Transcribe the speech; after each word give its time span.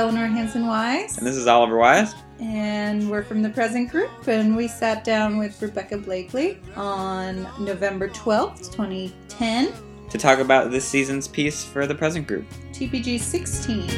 Eleanor 0.00 0.28
Hanson 0.28 0.66
Wise. 0.66 1.18
And 1.18 1.26
this 1.26 1.36
is 1.36 1.46
Oliver 1.46 1.76
Wise. 1.76 2.14
And 2.40 3.10
we're 3.10 3.22
from 3.22 3.42
the 3.42 3.50
Present 3.50 3.90
Group, 3.90 4.10
and 4.28 4.56
we 4.56 4.66
sat 4.66 5.04
down 5.04 5.36
with 5.36 5.60
Rebecca 5.60 5.98
Blakley 5.98 6.56
on 6.74 7.46
November 7.62 8.08
12th, 8.08 8.72
2010. 8.72 9.74
To 10.08 10.16
talk 10.16 10.38
about 10.38 10.70
this 10.70 10.86
season's 10.86 11.28
piece 11.28 11.62
for 11.62 11.86
the 11.86 11.94
Present 11.94 12.26
Group. 12.26 12.46
TPG 12.72 13.20
16. 13.20 13.90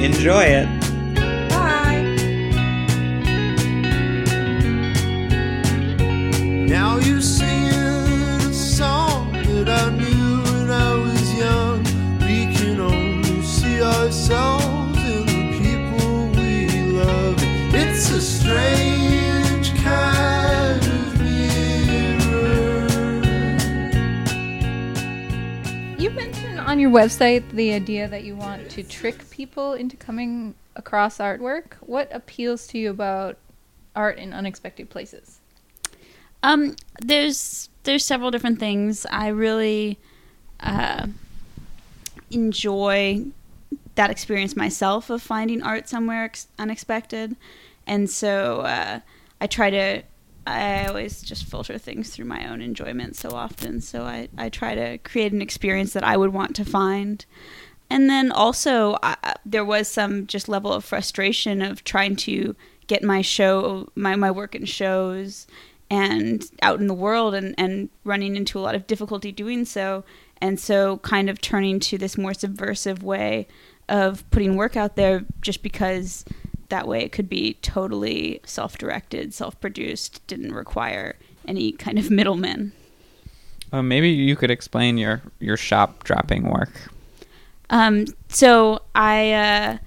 Enjoy 0.00 0.44
it. 0.44 0.66
Bye. 1.50 2.02
Now 6.68 6.98
you 6.98 7.20
sing 7.20 7.64
a 7.66 8.52
song 8.52 9.32
that 9.32 9.68
I 9.68 9.90
knew 9.96 10.42
when 10.44 10.70
I 10.70 10.94
was 10.94 11.34
young. 11.34 11.82
We 12.20 12.54
can 12.54 12.80
only 12.80 13.42
see 13.42 13.82
ourselves 13.82 14.65
on 26.76 26.80
your 26.80 26.90
website 26.90 27.48
the 27.52 27.72
idea 27.72 28.06
that 28.06 28.22
you 28.22 28.36
want 28.36 28.68
to 28.68 28.82
trick 28.82 29.30
people 29.30 29.72
into 29.72 29.96
coming 29.96 30.54
across 30.74 31.16
artwork. 31.16 31.72
What 31.80 32.06
appeals 32.12 32.66
to 32.66 32.78
you 32.78 32.90
about 32.90 33.38
art 33.94 34.18
in 34.18 34.34
unexpected 34.34 34.90
places? 34.90 35.38
Um, 36.42 36.76
there's 37.00 37.70
there's 37.84 38.04
several 38.04 38.30
different 38.30 38.58
things. 38.58 39.06
I 39.10 39.28
really 39.28 39.98
uh, 40.60 41.06
enjoy 42.30 43.24
that 43.94 44.10
experience 44.10 44.54
myself 44.54 45.08
of 45.08 45.22
finding 45.22 45.62
art 45.62 45.88
somewhere 45.88 46.24
ex- 46.24 46.48
unexpected, 46.58 47.36
and 47.86 48.08
so 48.10 48.60
uh, 48.60 49.00
I 49.40 49.46
try 49.46 49.70
to. 49.70 50.02
I 50.48 50.86
always 50.86 51.22
just 51.22 51.44
filter 51.44 51.76
things 51.76 52.10
through 52.10 52.26
my 52.26 52.48
own 52.48 52.60
enjoyment 52.60 53.16
so 53.16 53.30
often. 53.30 53.80
So 53.80 54.04
I, 54.04 54.28
I 54.38 54.48
try 54.48 54.76
to 54.76 54.96
create 54.98 55.32
an 55.32 55.42
experience 55.42 55.92
that 55.94 56.04
I 56.04 56.16
would 56.16 56.32
want 56.32 56.54
to 56.54 56.64
find. 56.64 57.26
And 57.90 58.08
then 58.08 58.30
also, 58.30 58.96
I, 59.02 59.34
there 59.44 59.64
was 59.64 59.88
some 59.88 60.28
just 60.28 60.48
level 60.48 60.72
of 60.72 60.84
frustration 60.84 61.62
of 61.62 61.82
trying 61.82 62.14
to 62.16 62.54
get 62.86 63.02
my 63.02 63.22
show, 63.22 63.88
my, 63.96 64.14
my 64.14 64.30
work 64.30 64.54
in 64.54 64.64
shows 64.64 65.48
and 65.90 66.44
out 66.62 66.80
in 66.80 66.86
the 66.86 66.94
world 66.94 67.34
and, 67.34 67.54
and 67.58 67.88
running 68.04 68.36
into 68.36 68.58
a 68.58 68.62
lot 68.62 68.74
of 68.74 68.86
difficulty 68.86 69.32
doing 69.32 69.64
so. 69.64 70.04
And 70.40 70.60
so, 70.60 70.98
kind 70.98 71.30
of 71.30 71.40
turning 71.40 71.80
to 71.80 71.98
this 71.98 72.18
more 72.18 72.34
subversive 72.34 73.02
way 73.02 73.46
of 73.88 74.28
putting 74.30 74.56
work 74.56 74.76
out 74.76 74.96
there 74.96 75.24
just 75.40 75.62
because 75.62 76.24
that 76.68 76.88
way 76.88 77.02
it 77.02 77.12
could 77.12 77.28
be 77.28 77.54
totally 77.62 78.40
self 78.44 78.78
directed, 78.78 79.34
self 79.34 79.58
produced, 79.60 80.26
didn't 80.26 80.52
require 80.52 81.16
any 81.46 81.72
kind 81.72 81.98
of 81.98 82.10
middleman. 82.10 82.72
Uh, 83.72 83.82
maybe 83.82 84.08
you 84.08 84.36
could 84.36 84.50
explain 84.50 84.96
your, 84.96 85.22
your 85.40 85.56
shop 85.56 86.04
dropping 86.04 86.48
work. 86.48 86.70
Um, 87.70 88.06
so 88.28 88.82
I 88.94 89.32
uh, 89.32 89.78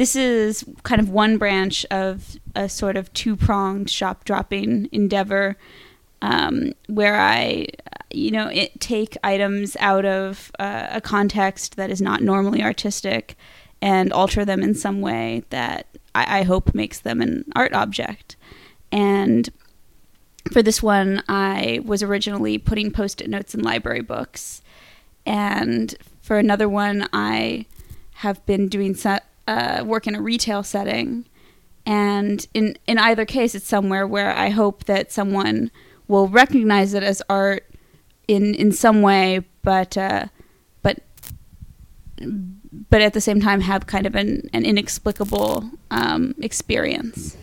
this 0.00 0.16
is 0.16 0.64
kind 0.82 0.98
of 0.98 1.10
one 1.10 1.36
branch 1.36 1.84
of 1.90 2.38
a 2.56 2.70
sort 2.70 2.96
of 2.96 3.12
two 3.12 3.36
pronged 3.36 3.90
shop 3.90 4.24
dropping 4.24 4.88
endeavor, 4.92 5.58
um, 6.22 6.72
where 6.86 7.20
I, 7.20 7.66
you 8.10 8.30
know, 8.30 8.48
it, 8.48 8.80
take 8.80 9.18
items 9.22 9.76
out 9.78 10.06
of 10.06 10.50
uh, 10.58 10.86
a 10.90 11.02
context 11.02 11.76
that 11.76 11.90
is 11.90 12.00
not 12.00 12.22
normally 12.22 12.62
artistic, 12.62 13.36
and 13.82 14.12
alter 14.12 14.44
them 14.44 14.62
in 14.62 14.74
some 14.74 15.00
way 15.00 15.44
that 15.50 15.86
I, 16.14 16.40
I 16.40 16.42
hope 16.42 16.74
makes 16.74 17.00
them 17.00 17.20
an 17.20 17.44
art 17.54 17.72
object, 17.72 18.36
and. 18.90 19.48
For 20.52 20.62
this 20.62 20.82
one, 20.82 21.22
I 21.28 21.80
was 21.84 22.02
originally 22.02 22.56
putting 22.56 22.90
post 22.90 23.20
it 23.20 23.28
notes 23.28 23.54
in 23.54 23.60
library 23.60 24.00
books. 24.00 24.62
And 25.26 25.94
for 26.22 26.38
another 26.38 26.66
one, 26.66 27.08
I 27.12 27.66
have 28.14 28.44
been 28.46 28.68
doing 28.68 28.96
uh, 29.46 29.82
work 29.84 30.06
in 30.06 30.14
a 30.14 30.20
retail 30.20 30.62
setting, 30.62 31.26
and 31.84 32.46
in 32.54 32.76
in 32.86 32.98
either 32.98 33.24
case, 33.24 33.54
it's 33.54 33.66
somewhere 33.66 34.06
where 34.06 34.32
I 34.32 34.50
hope 34.50 34.84
that 34.84 35.10
someone 35.10 35.70
will 36.08 36.28
recognize 36.28 36.94
it 36.94 37.02
as 37.02 37.22
art 37.28 37.68
in 38.28 38.54
in 38.54 38.72
some 38.72 39.02
way, 39.02 39.44
but 39.62 39.96
uh, 39.96 40.26
but 42.90 43.00
at 43.00 43.12
the 43.12 43.20
same 43.20 43.40
time 43.40 43.60
have 43.62 43.86
kind 43.86 44.06
of 44.06 44.14
an, 44.14 44.48
an 44.52 44.64
inexplicable 44.64 45.70
um, 45.90 46.34
experience. 46.42 47.36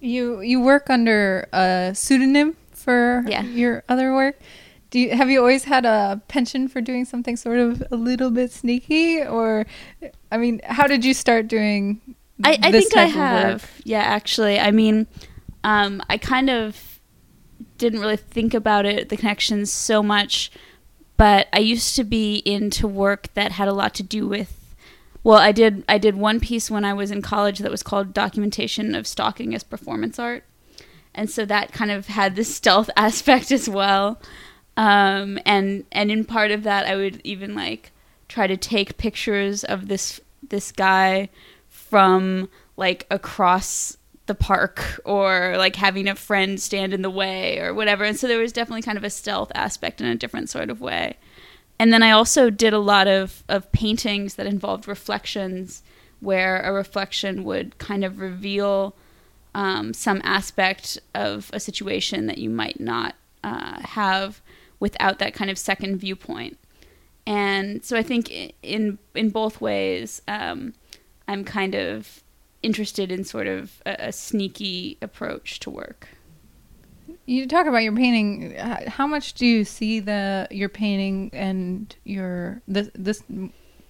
You 0.00 0.40
you 0.40 0.60
work 0.60 0.88
under 0.90 1.48
a 1.52 1.92
pseudonym 1.94 2.56
for 2.72 3.24
Yeah. 3.26 3.42
your 3.42 3.82
other 3.88 4.14
work. 4.14 4.38
Do 4.90 5.00
you 5.00 5.10
have 5.16 5.28
you 5.30 5.40
always 5.40 5.64
had 5.64 5.84
a 5.84 6.22
penchant 6.28 6.70
for 6.70 6.80
doing 6.80 7.04
something 7.04 7.36
sort 7.36 7.58
of 7.58 7.82
a 7.90 7.96
little 7.96 8.30
bit 8.30 8.52
sneaky, 8.52 9.22
or 9.22 9.66
I 10.30 10.36
mean, 10.36 10.60
how 10.64 10.86
did 10.86 11.04
you 11.04 11.12
start 11.14 11.48
doing? 11.48 12.00
I, 12.44 12.58
I 12.62 12.70
think 12.70 12.96
I 12.96 13.06
have. 13.06 13.70
Yeah, 13.84 14.02
actually. 14.02 14.60
I 14.60 14.70
mean, 14.70 15.06
um, 15.64 16.02
I 16.08 16.18
kind 16.18 16.50
of 16.50 17.00
didn't 17.78 18.00
really 18.00 18.16
think 18.16 18.54
about 18.54 18.86
it, 18.86 19.08
the 19.08 19.16
connections 19.16 19.72
so 19.72 20.02
much, 20.02 20.50
but 21.16 21.48
I 21.52 21.58
used 21.60 21.96
to 21.96 22.04
be 22.04 22.36
into 22.44 22.86
work 22.86 23.28
that 23.34 23.52
had 23.52 23.68
a 23.68 23.72
lot 23.72 23.94
to 23.94 24.02
do 24.02 24.26
with. 24.26 24.74
Well, 25.22 25.38
I 25.38 25.52
did. 25.52 25.84
I 25.88 25.98
did 25.98 26.16
one 26.16 26.40
piece 26.40 26.70
when 26.70 26.84
I 26.84 26.92
was 26.92 27.10
in 27.10 27.22
college 27.22 27.58
that 27.58 27.70
was 27.70 27.82
called 27.82 28.14
"Documentation 28.14 28.94
of 28.94 29.06
Stalking 29.06 29.54
as 29.54 29.64
Performance 29.64 30.18
Art," 30.18 30.44
and 31.14 31.28
so 31.28 31.44
that 31.44 31.72
kind 31.72 31.90
of 31.90 32.06
had 32.06 32.36
this 32.36 32.54
stealth 32.54 32.90
aspect 32.96 33.50
as 33.50 33.68
well. 33.68 34.20
Um, 34.76 35.38
and 35.44 35.84
and 35.90 36.10
in 36.10 36.24
part 36.24 36.50
of 36.50 36.62
that, 36.62 36.86
I 36.86 36.96
would 36.96 37.20
even 37.24 37.54
like 37.54 37.90
try 38.28 38.46
to 38.46 38.56
take 38.56 38.98
pictures 38.98 39.64
of 39.64 39.88
this 39.88 40.20
this 40.48 40.70
guy 40.70 41.28
from 41.68 42.48
like 42.76 43.06
across 43.10 43.95
the 44.26 44.34
park 44.34 45.00
or 45.04 45.54
like 45.56 45.76
having 45.76 46.08
a 46.08 46.14
friend 46.14 46.60
stand 46.60 46.92
in 46.92 47.02
the 47.02 47.10
way 47.10 47.58
or 47.58 47.72
whatever. 47.72 48.04
And 48.04 48.18
so 48.18 48.26
there 48.26 48.38
was 48.38 48.52
definitely 48.52 48.82
kind 48.82 48.98
of 48.98 49.04
a 49.04 49.10
stealth 49.10 49.52
aspect 49.54 50.00
in 50.00 50.06
a 50.06 50.16
different 50.16 50.50
sort 50.50 50.70
of 50.70 50.80
way. 50.80 51.16
And 51.78 51.92
then 51.92 52.02
I 52.02 52.10
also 52.10 52.50
did 52.50 52.72
a 52.72 52.78
lot 52.78 53.06
of, 53.06 53.44
of 53.48 53.70
paintings 53.72 54.34
that 54.34 54.46
involved 54.46 54.88
reflections 54.88 55.82
where 56.20 56.60
a 56.62 56.72
reflection 56.72 57.44
would 57.44 57.78
kind 57.78 58.04
of 58.04 58.18
reveal 58.18 58.94
um, 59.54 59.94
some 59.94 60.20
aspect 60.24 60.98
of 61.14 61.50
a 61.52 61.60
situation 61.60 62.26
that 62.26 62.38
you 62.38 62.50
might 62.50 62.80
not 62.80 63.14
uh, 63.44 63.80
have 63.80 64.40
without 64.80 65.18
that 65.18 65.34
kind 65.34 65.50
of 65.50 65.58
second 65.58 65.98
viewpoint. 65.98 66.58
And 67.26 67.84
so 67.84 67.96
I 67.96 68.02
think 68.02 68.30
in 68.62 68.98
in 69.14 69.30
both 69.30 69.60
ways, 69.60 70.22
um, 70.28 70.74
I'm 71.26 71.44
kind 71.44 71.74
of 71.74 72.22
interested 72.66 73.10
in 73.10 73.24
sort 73.24 73.46
of 73.46 73.80
a, 73.86 74.08
a 74.08 74.12
sneaky 74.12 74.98
approach 75.00 75.60
to 75.60 75.70
work. 75.70 76.08
You 77.24 77.46
talk 77.48 77.66
about 77.66 77.82
your 77.82 77.94
painting. 77.94 78.54
How 78.56 79.06
much 79.06 79.34
do 79.34 79.46
you 79.46 79.64
see 79.64 80.00
the 80.00 80.46
your 80.50 80.68
painting 80.68 81.30
and 81.32 81.94
your 82.04 82.60
this 82.68 82.90
this 82.94 83.22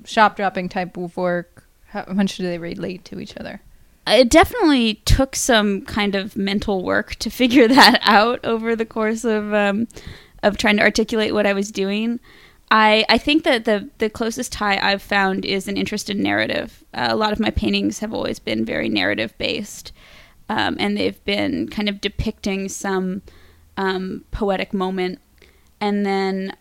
shop 0.05 0.37
dropping 0.37 0.69
type 0.69 0.97
of 0.97 1.17
work? 1.17 1.67
How 1.87 2.05
much 2.13 2.37
do 2.37 2.45
they 2.45 2.59
relate 2.59 3.05
to 3.07 3.19
each 3.19 3.37
other? 3.37 3.61
It 4.07 4.31
definitely 4.31 4.95
took 5.05 5.35
some 5.35 5.83
kind 5.83 6.15
of 6.15 6.37
mental 6.37 6.85
work 6.85 7.17
to 7.17 7.31
figure 7.43 7.69
that 7.69 7.99
out 8.03 8.45
over 8.45 8.77
the 8.77 8.87
course 8.87 9.25
of 9.25 9.53
um, 9.53 9.89
of 10.43 10.57
trying 10.57 10.77
to 10.77 10.83
articulate 10.83 11.35
what 11.35 11.47
I 11.47 11.53
was 11.53 11.71
doing. 11.71 12.21
I, 12.71 13.05
I 13.09 13.19
think 13.19 13.45
that 13.45 13.65
the, 13.65 13.89
the 13.99 14.11
closest 14.11 14.53
tie 14.53 14.79
I've 14.79 15.03
found 15.03 15.45
is 15.45 15.69
an 15.69 15.77
interest 15.77 16.11
in 16.11 16.21
narrative. 16.21 16.85
Uh, 16.93 17.09
a 17.11 17.17
lot 17.17 17.33
of 17.33 17.39
my 17.39 17.51
paintings 17.51 18.01
have 18.01 18.13
always 18.13 18.39
been 18.39 18.65
very 18.65 18.89
narrative 18.89 19.37
based, 19.39 19.93
um, 20.49 20.77
and 20.81 20.97
they've 20.97 21.23
been 21.25 21.69
kind 21.69 21.89
of 21.89 22.01
depicting 22.01 22.69
some 22.69 23.23
um, 23.77 24.25
poetic 24.31 24.73
moment. 24.73 25.21
And 25.81 26.05
then, 26.05 26.57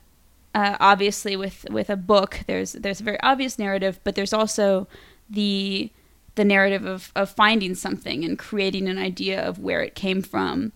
uh, 0.53 0.77
obviously, 0.79 1.35
with, 1.35 1.65
with 1.71 1.89
a 1.89 1.95
book, 1.95 2.41
there's 2.45 2.73
there's 2.73 3.01
a 3.01 3.03
very 3.03 3.19
obvious 3.21 3.57
narrative, 3.57 3.99
but 4.03 4.15
there's 4.15 4.33
also 4.33 4.87
the 5.29 5.91
the 6.35 6.45
narrative 6.45 6.85
of, 6.85 7.11
of 7.15 7.29
finding 7.29 7.73
something 7.73 8.23
and 8.23 8.37
creating 8.37 8.87
an 8.87 8.97
idea 8.97 9.41
of 9.41 9.57
where 9.57 9.81
it 9.81 9.95
came 9.95 10.21
from. 10.21 10.73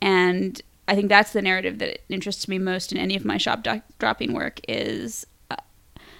And 0.00 0.60
I 0.86 0.94
think 0.94 1.08
that's 1.08 1.32
the 1.32 1.42
narrative 1.42 1.78
that 1.78 2.00
interests 2.08 2.46
me 2.48 2.58
most 2.58 2.92
in 2.92 2.98
any 2.98 3.16
of 3.16 3.24
my 3.24 3.38
shop 3.38 3.66
dropping 3.98 4.32
work 4.32 4.60
is 4.68 5.26
a, 5.50 5.56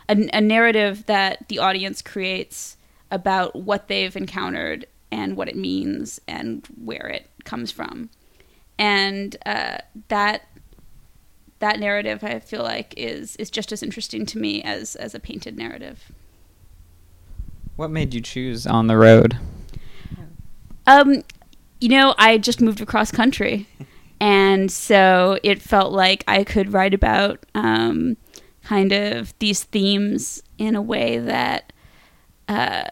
a, 0.09 0.29
a 0.33 0.41
narrative 0.41 1.07
that 1.07 1.49
the 1.49 1.59
audience 1.59 2.01
creates 2.01 2.77
about 3.11 3.55
what 3.55 3.89
they've 3.89 4.17
encountered 4.17 4.87
and 5.11 5.37
what 5.37 5.49
it 5.49 5.57
means 5.57 6.21
and 6.27 6.67
where 6.83 7.07
it 7.07 7.31
comes 7.45 7.71
from. 7.71 8.11
And 8.79 9.37
uh, 9.47 9.79
that 10.09 10.49
that 11.61 11.79
narrative 11.79 12.25
I 12.25 12.41
feel 12.41 12.63
like 12.63 12.93
is 12.97 13.37
is 13.37 13.51
just 13.51 13.71
as 13.71 13.83
interesting 13.83 14.27
to 14.27 14.39
me 14.39 14.63
as 14.63 14.97
as 14.97 15.15
a 15.15 15.21
painted 15.21 15.57
narrative. 15.57 16.11
What 17.77 17.91
made 17.91 18.13
you 18.15 18.21
choose 18.21 18.67
on 18.67 18.87
the 18.87 18.97
road? 18.97 19.39
Um, 20.87 21.23
you 21.81 21.89
know, 21.89 22.15
I 22.19 22.39
just 22.39 22.61
moved 22.61 22.81
across 22.81 23.11
country, 23.11 23.67
and 24.21 24.71
so 24.71 25.39
it 25.43 25.61
felt 25.61 25.93
like 25.93 26.25
I 26.27 26.45
could 26.45 26.73
write 26.73 26.95
about 26.95 27.45
um, 27.55 28.17
kind 28.65 28.93
of 28.93 29.35
these 29.39 29.65
themes 29.65 30.43
in 30.59 30.75
a 30.75 30.83
way 30.83 31.19
that 31.19 31.73
uh, 32.49 32.85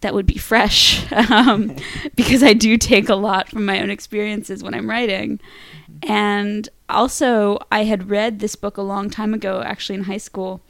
that 0.00 0.14
would 0.14 0.26
be 0.26 0.38
fresh, 0.38 1.10
um, 1.30 1.76
because 2.16 2.42
I 2.42 2.52
do 2.52 2.76
take 2.76 3.08
a 3.08 3.14
lot 3.14 3.48
from 3.48 3.64
my 3.64 3.80
own 3.80 3.90
experiences 3.90 4.62
when 4.62 4.74
I'm 4.74 4.88
writing, 4.88 5.40
and 6.02 6.68
also 6.88 7.58
I 7.70 7.84
had 7.84 8.10
read 8.10 8.38
this 8.38 8.56
book 8.56 8.76
a 8.76 8.82
long 8.82 9.10
time 9.10 9.34
ago, 9.34 9.62
actually 9.62 9.96
in 9.96 10.04
high 10.04 10.18
school, 10.18 10.60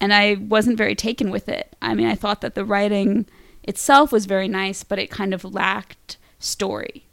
and 0.00 0.12
I 0.12 0.34
wasn't 0.34 0.78
very 0.78 0.94
taken 0.94 1.30
with 1.30 1.48
it. 1.48 1.76
I 1.80 1.94
mean, 1.94 2.06
I 2.06 2.14
thought 2.14 2.40
that 2.40 2.54
the 2.54 2.64
writing 2.64 3.26
itself 3.62 4.10
was 4.10 4.26
very 4.26 4.48
nice, 4.48 4.82
but 4.82 4.98
it 4.98 5.10
kind 5.10 5.32
of 5.32 5.44
lacked 5.44 6.16
story. 6.38 7.06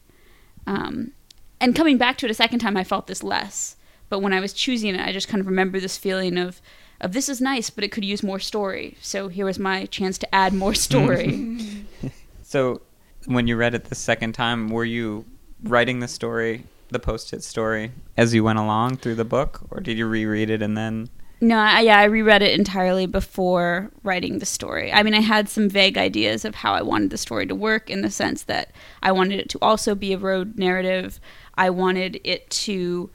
Um, 0.65 1.11
and 1.59 1.75
coming 1.75 1.97
back 1.97 2.17
to 2.17 2.25
it 2.25 2.31
a 2.31 2.35
second 2.35 2.59
time, 2.59 2.77
I 2.77 2.83
felt 2.83 3.07
this 3.07 3.23
less. 3.23 3.75
But 4.09 4.19
when 4.19 4.33
I 4.33 4.39
was 4.39 4.53
choosing 4.53 4.95
it, 4.95 5.07
I 5.07 5.11
just 5.11 5.27
kind 5.27 5.39
of 5.39 5.47
remember 5.47 5.79
this 5.79 5.97
feeling 5.97 6.37
of, 6.37 6.61
of 6.99 7.13
this 7.13 7.29
is 7.29 7.39
nice, 7.39 7.69
but 7.69 7.83
it 7.83 7.91
could 7.91 8.05
use 8.05 8.23
more 8.23 8.39
story. 8.39 8.97
So 9.01 9.27
here 9.27 9.45
was 9.45 9.59
my 9.59 9.85
chance 9.85 10.17
to 10.19 10.35
add 10.35 10.53
more 10.53 10.73
story. 10.87 11.85
So, 12.49 12.81
when 13.27 13.45
you 13.45 13.55
read 13.55 13.75
it 13.75 13.83
the 13.83 13.95
second 13.95 14.33
time, 14.33 14.69
were 14.69 14.83
you 14.83 15.23
writing 15.61 15.99
the 15.99 16.07
story, 16.07 16.63
the 16.87 16.97
post-it 16.97 17.43
story, 17.43 17.91
as 18.17 18.33
you 18.33 18.43
went 18.43 18.57
along 18.57 18.97
through 18.97 19.13
the 19.15 19.23
book, 19.23 19.61
or 19.69 19.79
did 19.81 19.99
you 19.99 20.07
reread 20.07 20.49
it 20.49 20.63
and 20.63 20.75
then? 20.75 21.09
no, 21.41 21.57
I, 21.57 21.81
yeah, 21.81 21.99
I 21.99 22.05
reread 22.05 22.41
it 22.41 22.57
entirely 22.57 23.05
before 23.05 23.91
writing 24.03 24.39
the 24.39 24.45
story. 24.45 24.91
I 24.91 25.03
mean, 25.03 25.13
I 25.13 25.21
had 25.21 25.47
some 25.47 25.69
vague 25.69 25.97
ideas 25.97 26.43
of 26.43 26.55
how 26.55 26.73
I 26.73 26.81
wanted 26.81 27.11
the 27.11 27.17
story 27.17 27.45
to 27.47 27.55
work 27.55 27.89
in 27.89 28.01
the 28.01 28.09
sense 28.11 28.43
that 28.43 28.71
I 29.01 29.13
wanted 29.13 29.39
it 29.39 29.49
to 29.49 29.59
also 29.61 29.95
be 29.95 30.11
a 30.13 30.17
road 30.17 30.57
narrative. 30.57 31.21
I 31.59 31.69
wanted 31.69 32.21
it 32.23 32.49
to 32.51 33.09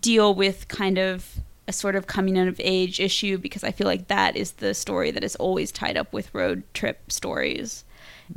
deal 0.00 0.34
with 0.34 0.68
kind 0.68 0.98
of 0.98 1.40
a 1.68 1.72
sort 1.72 1.94
of 1.94 2.06
coming 2.06 2.38
out 2.38 2.48
of 2.48 2.58
age 2.64 2.98
issue 2.98 3.36
because 3.36 3.62
I 3.62 3.72
feel 3.72 3.86
like 3.86 4.08
that 4.08 4.36
is 4.36 4.52
the 4.52 4.72
story 4.72 5.10
that 5.10 5.22
is 5.22 5.36
always 5.36 5.70
tied 5.70 5.98
up 5.98 6.10
with 6.10 6.34
road 6.34 6.62
trip 6.72 7.12
stories. 7.12 7.84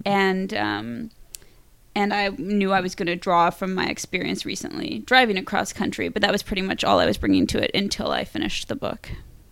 And 0.06 0.54
um, 0.54 1.12
and 1.96 2.14
I 2.14 2.30
knew 2.30 2.74
I 2.74 2.82
was 2.82 2.94
going 2.94 3.08
to 3.08 3.16
draw 3.16 3.52
from 3.52 3.74
my 3.74 3.86
experience 3.86 4.46
recently 4.46 5.00
driving 5.06 5.38
across 5.38 5.72
country, 5.72 6.10
but 6.10 6.22
that 6.24 6.32
was 6.32 6.44
pretty 6.44 6.62
much 6.62 6.84
all 6.84 7.00
I 7.00 7.06
was 7.06 7.18
bringing 7.18 7.48
to 7.48 7.64
it 7.64 7.72
until 7.74 8.12
I 8.12 8.26
finished 8.26 8.68
the 8.68 8.76
book. 8.76 9.12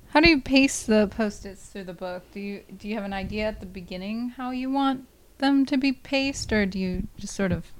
How 0.09 0.19
do 0.19 0.29
you 0.29 0.41
pace 0.41 0.83
the 0.83 1.07
post-its 1.07 1.67
through 1.67 1.85
the 1.85 1.93
book? 1.93 2.23
Do 2.33 2.41
you 2.41 2.63
do 2.77 2.89
you 2.89 2.95
have 2.95 3.05
an 3.05 3.13
idea 3.13 3.47
at 3.47 3.61
the 3.61 3.65
beginning 3.65 4.33
how 4.35 4.51
you 4.51 4.69
want 4.69 5.07
them 5.37 5.65
to 5.67 5.77
be 5.77 5.93
paced, 5.93 6.51
or 6.51 6.65
do 6.65 6.77
you 6.77 7.07
just 7.17 7.33
sort 7.33 7.53
of 7.53 7.71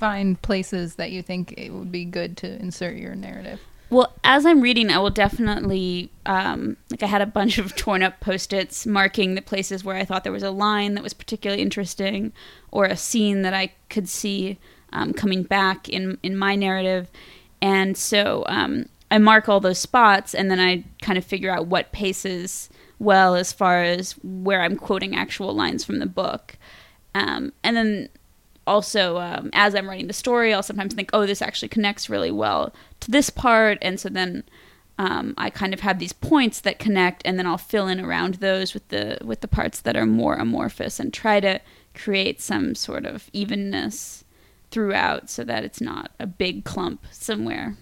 find 0.00 0.40
places 0.40 0.94
that 0.94 1.12
you 1.12 1.22
think 1.22 1.52
it 1.58 1.70
would 1.70 1.92
be 1.92 2.06
good 2.06 2.38
to 2.38 2.58
insert 2.58 2.96
your 2.96 3.14
narrative? 3.14 3.60
Well, 3.90 4.14
as 4.24 4.46
I'm 4.46 4.62
reading, 4.62 4.90
I 4.90 4.98
will 4.98 5.10
definitely 5.10 6.10
um, 6.24 6.76
like 6.90 7.02
I 7.02 7.06
had 7.06 7.20
a 7.20 7.26
bunch 7.26 7.58
of 7.58 7.76
torn 7.84 8.02
up 8.02 8.18
post-its 8.20 8.86
marking 8.86 9.34
the 9.34 9.42
places 9.42 9.84
where 9.84 9.96
I 9.96 10.04
thought 10.04 10.24
there 10.24 10.32
was 10.32 10.42
a 10.42 10.50
line 10.50 10.94
that 10.94 11.02
was 11.02 11.12
particularly 11.12 11.62
interesting, 11.62 12.32
or 12.70 12.86
a 12.86 12.96
scene 12.96 13.42
that 13.42 13.52
I 13.52 13.72
could 13.90 14.08
see 14.08 14.58
um, 14.92 15.12
coming 15.12 15.42
back 15.42 15.88
in 15.88 16.18
in 16.22 16.36
my 16.36 16.54
narrative, 16.54 17.10
and 17.60 17.96
so 17.96 18.44
um, 18.46 18.86
I 19.10 19.18
mark 19.18 19.48
all 19.48 19.60
those 19.60 19.78
spots, 19.78 20.34
and 20.34 20.50
then 20.50 20.60
I 20.60 20.84
kind 21.02 21.18
of 21.18 21.24
figure 21.24 21.50
out 21.50 21.66
what 21.66 21.92
paces 21.92 22.70
well 22.98 23.34
as 23.34 23.52
far 23.52 23.82
as 23.82 24.12
where 24.22 24.62
I'm 24.62 24.76
quoting 24.76 25.16
actual 25.16 25.52
lines 25.52 25.84
from 25.84 25.98
the 25.98 26.06
book, 26.06 26.56
um, 27.14 27.52
and 27.64 27.76
then 27.76 28.08
also 28.70 29.18
um, 29.18 29.50
as 29.52 29.74
i'm 29.74 29.88
writing 29.88 30.06
the 30.06 30.12
story 30.12 30.54
i'll 30.54 30.62
sometimes 30.62 30.94
think 30.94 31.10
oh 31.12 31.26
this 31.26 31.42
actually 31.42 31.68
connects 31.68 32.08
really 32.08 32.30
well 32.30 32.72
to 33.00 33.10
this 33.10 33.30
part. 33.30 33.78
And 33.82 33.98
so 33.98 34.08
then 34.08 34.44
um, 34.98 35.34
i 35.36 35.50
kind 35.50 35.74
of 35.74 35.80
have 35.80 35.98
these 35.98 36.12
points 36.12 36.60
that 36.60 36.78
connect 36.78 37.22
and 37.24 37.38
then 37.38 37.46
i'll 37.46 37.58
fill 37.58 37.88
in 37.88 38.00
around 38.00 38.34
those 38.34 38.72
with 38.72 38.86
the 38.88 39.18
with 39.24 39.40
the 39.40 39.48
parts 39.48 39.80
that 39.80 39.96
are 39.96 40.06
more 40.06 40.36
amorphous 40.36 41.00
and 41.00 41.12
try 41.12 41.40
to 41.40 41.60
create 41.94 42.40
some 42.40 42.74
sort 42.74 43.04
of 43.04 43.28
evenness 43.32 44.24
throughout 44.70 45.28
so 45.28 45.44
that 45.44 45.64
it's 45.64 45.80
not 45.80 46.12
a 46.18 46.26
big 46.26 46.64
clump 46.64 47.04
somewhere. 47.10 47.76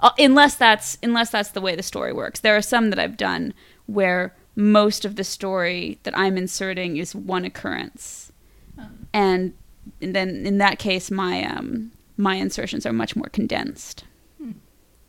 Uh, 0.00 0.10
unless 0.18 0.54
that's 0.56 0.98
unless 1.02 1.30
that's 1.30 1.50
the 1.50 1.60
way 1.60 1.74
the 1.74 1.82
story 1.82 2.12
works. 2.12 2.40
There 2.40 2.56
are 2.56 2.62
some 2.62 2.90
that 2.90 2.98
i've 2.98 3.16
done 3.16 3.54
where 3.86 4.34
most 4.56 5.04
of 5.04 5.16
the 5.16 5.24
story 5.24 5.98
that 6.02 6.18
i'm 6.18 6.36
inserting 6.36 6.96
is 6.96 7.14
one 7.14 7.44
occurrence. 7.44 8.32
And 9.12 9.54
and 9.54 9.54
then 10.00 10.46
in 10.46 10.58
that 10.58 10.78
case 10.78 11.10
my 11.10 11.44
um 11.44 11.92
my 12.16 12.34
insertions 12.34 12.84
are 12.84 12.92
much 12.92 13.16
more 13.16 13.28
condensed. 13.28 14.04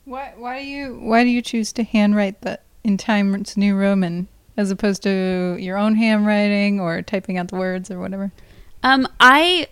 Why 0.04 0.32
why 0.36 0.60
do 0.60 0.66
you 0.66 0.98
why 1.00 1.24
do 1.24 1.30
you 1.30 1.42
choose 1.42 1.72
to 1.74 1.82
handwrite 1.82 2.40
the 2.42 2.58
in 2.82 2.96
Times 2.96 3.56
New 3.56 3.76
Roman 3.76 4.28
as 4.56 4.70
opposed 4.70 5.02
to 5.02 5.56
your 5.60 5.76
own 5.76 5.96
handwriting 5.96 6.80
or 6.80 7.02
typing 7.02 7.38
out 7.38 7.48
the 7.48 7.56
words 7.56 7.90
or 7.90 8.00
whatever? 8.00 8.32
um 8.82 9.06
i 9.20 9.66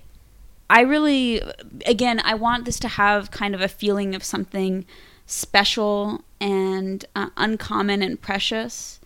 i 0.69 0.81
really 0.81 1.41
again 1.87 2.21
i 2.25 2.35
want 2.35 2.65
this 2.65 2.79
to 2.79 2.89
have 2.89 3.31
kind 3.31 3.55
of 3.55 3.61
a 3.61 3.69
feeling 3.69 4.15
of 4.15 4.23
something 4.23 4.85
special 5.27 6.23
and 6.41 7.05
uh, 7.17 7.31
uncommon 7.37 8.03
and 8.03 8.21
precious 8.21 9.01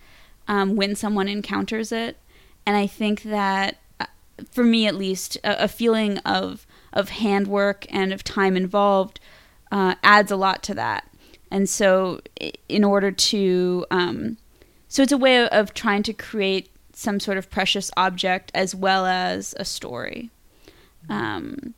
um, 0.49 0.77
when 0.77 0.95
someone 0.95 1.29
encounters 1.29 1.93
it. 1.93 2.17
And 2.67 2.77
i 2.77 2.87
think 2.87 3.23
that 3.23 3.79
for 4.51 4.65
me 4.65 4.87
at 4.87 4.95
least 4.95 5.37
a, 5.45 5.65
a 5.65 5.69
feeling 5.69 6.19
of 6.19 6.67
of 6.93 7.09
handwork 7.09 7.87
and 7.91 8.13
of 8.13 8.23
time 8.23 8.57
involved 8.57 9.19
uh, 9.71 9.95
adds 10.03 10.31
a 10.31 10.37
lot 10.37 10.63
to 10.63 10.75
that. 10.75 11.09
And 11.51 11.69
so 11.69 12.21
in 12.69 12.85
order 12.85 13.11
to 13.11 13.87
um, 13.91 14.37
so 14.89 15.03
it's 15.03 15.13
a 15.13 15.19
way 15.19 15.49
of, 15.49 15.73
trying 15.73 16.03
to 16.03 16.13
create 16.13 16.69
some 16.93 17.19
sort 17.19 17.39
of 17.39 17.49
precious 17.51 17.91
object 17.97 18.53
as 18.55 18.75
well 18.75 19.07
as 19.07 19.55
a 19.59 19.65
story. 19.65 20.31
Um, 21.09 21.75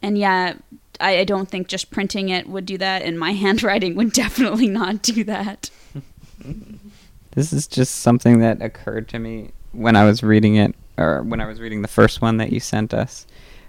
and 0.00 0.16
yeah 0.16 0.54
I 1.00 1.24
don't 1.24 1.48
think 1.48 1.66
just 1.66 1.90
printing 1.90 2.28
it 2.28 2.48
would 2.48 2.66
do 2.66 2.78
that 2.78 3.02
and 3.02 3.18
my 3.18 3.32
handwriting 3.44 3.96
would 3.96 4.12
definitely 4.12 4.68
not 4.68 5.02
do 5.02 5.24
that. 5.24 5.70
This 7.32 7.52
is 7.52 7.66
just 7.66 7.96
something 7.96 8.40
that 8.40 8.60
occurred 8.60 9.08
to 9.08 9.18
me 9.18 9.52
when 9.72 9.96
I 9.96 10.04
was 10.04 10.22
reading 10.22 10.56
it, 10.56 10.74
or 10.98 11.22
when 11.22 11.40
I 11.40 11.46
was 11.46 11.60
reading 11.60 11.82
the 11.82 11.88
first 11.88 12.20
one 12.20 12.36
that 12.38 12.52
you 12.52 12.60
sent 12.60 12.94
us. 12.94 13.26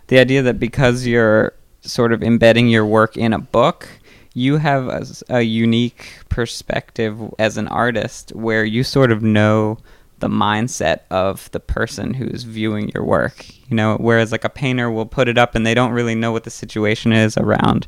The 0.07 0.19
idea 0.19 0.41
that 0.43 0.59
because 0.59 1.07
you're 1.07 1.53
sort 1.81 2.13
of 2.13 2.23
embedding 2.23 2.67
your 2.67 2.85
work 2.85 3.17
in 3.17 3.33
a 3.33 3.39
book, 3.39 3.87
you 4.33 4.57
have 4.57 5.13
a 5.29 5.41
unique 5.41 6.19
perspective 6.29 7.19
as 7.39 7.57
an 7.57 7.67
artist 7.67 8.31
where 8.35 8.65
you 8.65 8.83
sort 8.83 9.11
of 9.11 9.21
know 9.21 9.77
the 10.19 10.27
mindset 10.27 11.01
of 11.11 11.51
the 11.51 11.59
person 11.59 12.13
who's 12.13 12.43
viewing 12.43 12.89
your 12.89 13.03
work. 13.03 13.45
You 13.69 13.75
know, 13.75 13.97
whereas 13.97 14.31
like 14.31 14.43
a 14.43 14.49
painter 14.49 14.89
will 14.89 15.05
put 15.05 15.27
it 15.27 15.37
up 15.37 15.55
and 15.55 15.65
they 15.65 15.73
don't 15.73 15.91
really 15.91 16.15
know 16.15 16.31
what 16.31 16.45
the 16.45 16.49
situation 16.49 17.13
is 17.13 17.37
around 17.37 17.87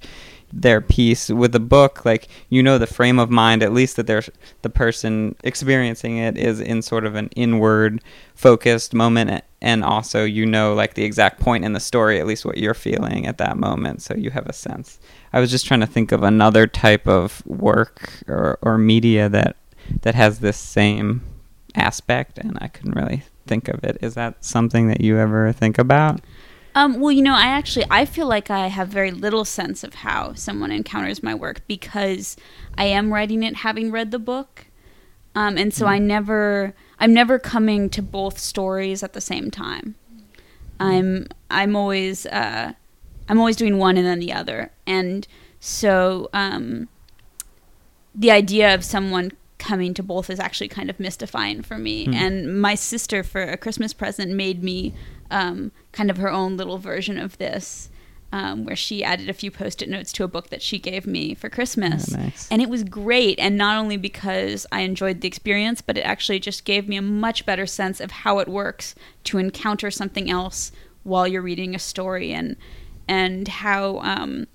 their 0.55 0.79
piece 0.79 1.29
with 1.29 1.53
a 1.53 1.59
book 1.59 2.05
like 2.05 2.29
you 2.50 2.63
know 2.63 2.77
the 2.77 2.88
frame 2.88 3.19
of 3.19 3.29
mind 3.29 3.62
at 3.62 3.74
least 3.74 3.97
that 3.97 4.07
there's 4.07 4.29
the 4.62 4.69
person 4.69 5.35
experiencing 5.43 6.17
it 6.17 6.38
is 6.38 6.62
in 6.62 6.81
sort 6.81 7.05
of 7.05 7.13
an 7.13 7.27
inward 7.35 8.01
focused 8.35 8.93
moment 8.93 9.43
and 9.62 9.83
also 9.83 10.24
you 10.24 10.45
know 10.45 10.74
like 10.74 10.93
the 10.93 11.03
exact 11.03 11.41
point 11.41 11.65
in 11.65 11.74
the 11.74 11.79
story 11.79 12.21
at 12.21 12.25
least 12.25 12.45
what 12.45 12.57
you're 12.57 12.74
feeling 12.74 13.27
at 13.27 13.38
that 13.38 13.57
moment 13.57 14.01
so 14.01 14.15
you 14.15 14.29
have 14.29 14.47
a 14.47 14.53
sense. 14.53 14.97
I 15.33 15.41
was 15.41 15.51
just 15.51 15.65
trying 15.65 15.81
to 15.81 15.88
think 15.88 16.13
of 16.13 16.24
another 16.24 16.67
type 16.67 17.05
of 17.05 17.45
work 17.45 18.24
or, 18.27 18.57
or 18.62 18.77
media 18.77 19.27
that 19.27 19.57
that 20.03 20.15
has 20.15 20.39
this 20.39 20.57
same 20.57 21.21
aspect 21.75 22.38
and 22.38 22.57
i 22.62 22.67
couldn't 22.69 22.95
really 22.95 23.24
think 23.45 23.67
of 23.67 23.83
it. 23.83 23.97
Is 24.01 24.15
that 24.15 24.43
something 24.43 24.88
that 24.88 25.01
you 25.01 25.17
ever 25.17 25.51
think 25.51 25.77
about 25.77 26.21
Um, 26.75 27.00
well, 27.00 27.12
you 27.12 27.22
know, 27.22 27.34
I 27.34 27.46
actually 27.46 27.86
I 27.89 28.03
feel 28.05 28.27
like 28.27 28.51
I 28.51 28.67
have 28.67 28.89
very 28.89 29.12
little 29.12 29.46
sense 29.46 29.84
of 29.84 29.96
how 29.96 30.34
someone 30.34 30.72
encounters 30.72 31.24
my 31.24 31.34
work 31.34 31.62
because 31.67 32.36
I 32.77 32.84
am 32.86 33.13
writing 33.13 33.44
it 33.44 33.55
having 33.55 33.91
read 33.91 34.12
the 34.12 34.20
book, 34.20 34.67
um, 35.34 35.58
and 35.58 35.74
so 35.74 35.86
I 35.88 36.00
never 36.00 36.75
I'm 37.00 37.13
never 37.13 37.39
coming 37.39 37.89
to 37.91 38.01
both 38.01 38.38
stories 38.38 39.03
at 39.03 39.13
the 39.13 39.22
same 39.22 39.50
time. 39.50 39.96
I'm 40.77 41.29
I'm 41.50 41.77
always 41.77 42.25
uh, 42.25 42.74
I'm 43.29 43.39
always 43.39 43.55
doing 43.55 43.77
one 43.77 43.96
and 43.96 44.05
then 44.05 44.20
the 44.20 44.34
other, 44.34 44.70
and 44.86 45.25
so 45.62 46.29
um, 46.34 46.89
the 48.13 48.32
idea 48.32 48.75
of 48.75 48.84
someone 48.84 49.32
coming 49.58 49.94
to 49.94 50.03
both 50.03 50.29
is 50.29 50.39
actually 50.39 50.67
kind 50.67 50.89
of 50.89 51.00
mystifying 51.00 51.63
for 51.63 51.77
me. 51.77 52.05
Hmm. 52.05 52.13
And 52.13 52.62
my 52.62 52.75
sister, 52.75 53.24
for 53.24 53.41
a 53.41 53.58
Christmas 53.58 53.94
present, 53.94 54.32
made 54.32 54.62
me 54.62 54.94
um, 55.32 55.72
kind 55.91 56.10
of 56.10 56.17
her 56.17 56.29
own 56.32 56.58
little 56.58 56.77
version 56.77 57.17
of 57.17 57.38
this. 57.38 57.89
um, 58.34 58.65
where 58.65 58.75
she 58.75 59.01
added 59.01 59.29
a 59.29 59.34
few 59.34 59.50
post-it 59.50 59.88
notes 59.88 60.12
to 60.12 60.24
a 60.24 60.27
book 60.27 60.50
that 60.50 60.62
she 60.62 60.77
gave 60.77 61.08
me 61.08 61.34
for 61.36 61.48
Christmas, 61.50 62.13
Oh, 62.13 62.17
nice. 62.17 62.50
and 62.51 62.62
it 62.62 62.67
was 62.70 62.84
great. 62.84 63.39
And 63.39 63.55
not 63.55 63.77
only 63.77 63.96
because 63.96 64.65
I 64.74 64.82
enjoyed 64.82 65.22
the 65.22 65.27
experience, 65.27 65.82
but 65.82 65.98
it 65.98 66.01
actually 66.01 66.39
just 66.39 66.65
gave 66.65 66.89
me 66.89 66.98
a 66.98 67.01
much 67.01 67.46
better 67.46 67.65
sense 67.65 68.01
of 68.01 68.12
how 68.12 68.39
it 68.39 68.50
works 68.50 68.94
to 69.25 69.38
encounter 69.38 69.89
something 69.89 70.29
else 70.29 70.74
while 71.03 71.25
you're 71.25 71.41
reading 71.41 71.75
a 71.75 71.79
story, 71.79 72.34
and 72.34 72.58
and 73.08 73.48
how 73.48 74.00
um, 74.00 74.48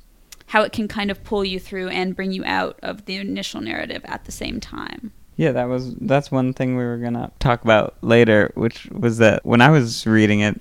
how 0.49 0.61
it 0.62 0.73
can 0.73 0.87
kind 0.89 1.11
of 1.11 1.25
pull 1.25 1.45
you 1.45 1.59
through 1.59 1.89
and 1.89 2.17
bring 2.17 2.33
you 2.33 2.45
out 2.45 2.79
of 2.83 3.07
the 3.07 3.17
initial 3.17 3.62
narrative 3.62 4.03
at 4.05 4.25
the 4.27 4.33
same 4.33 4.61
time. 4.61 5.12
Yeah, 5.37 5.53
that 5.53 5.65
was 5.65 5.95
that's 5.97 6.31
one 6.31 6.53
thing 6.53 6.77
we 6.77 6.85
were 6.85 6.99
gonna 6.99 7.33
talk 7.39 7.63
about 7.65 7.97
later, 8.03 8.53
which 8.55 8.87
was 8.87 9.19
that 9.19 9.45
when 9.45 9.61
I 9.61 9.71
was 9.71 10.07
reading 10.07 10.41
it, 10.41 10.61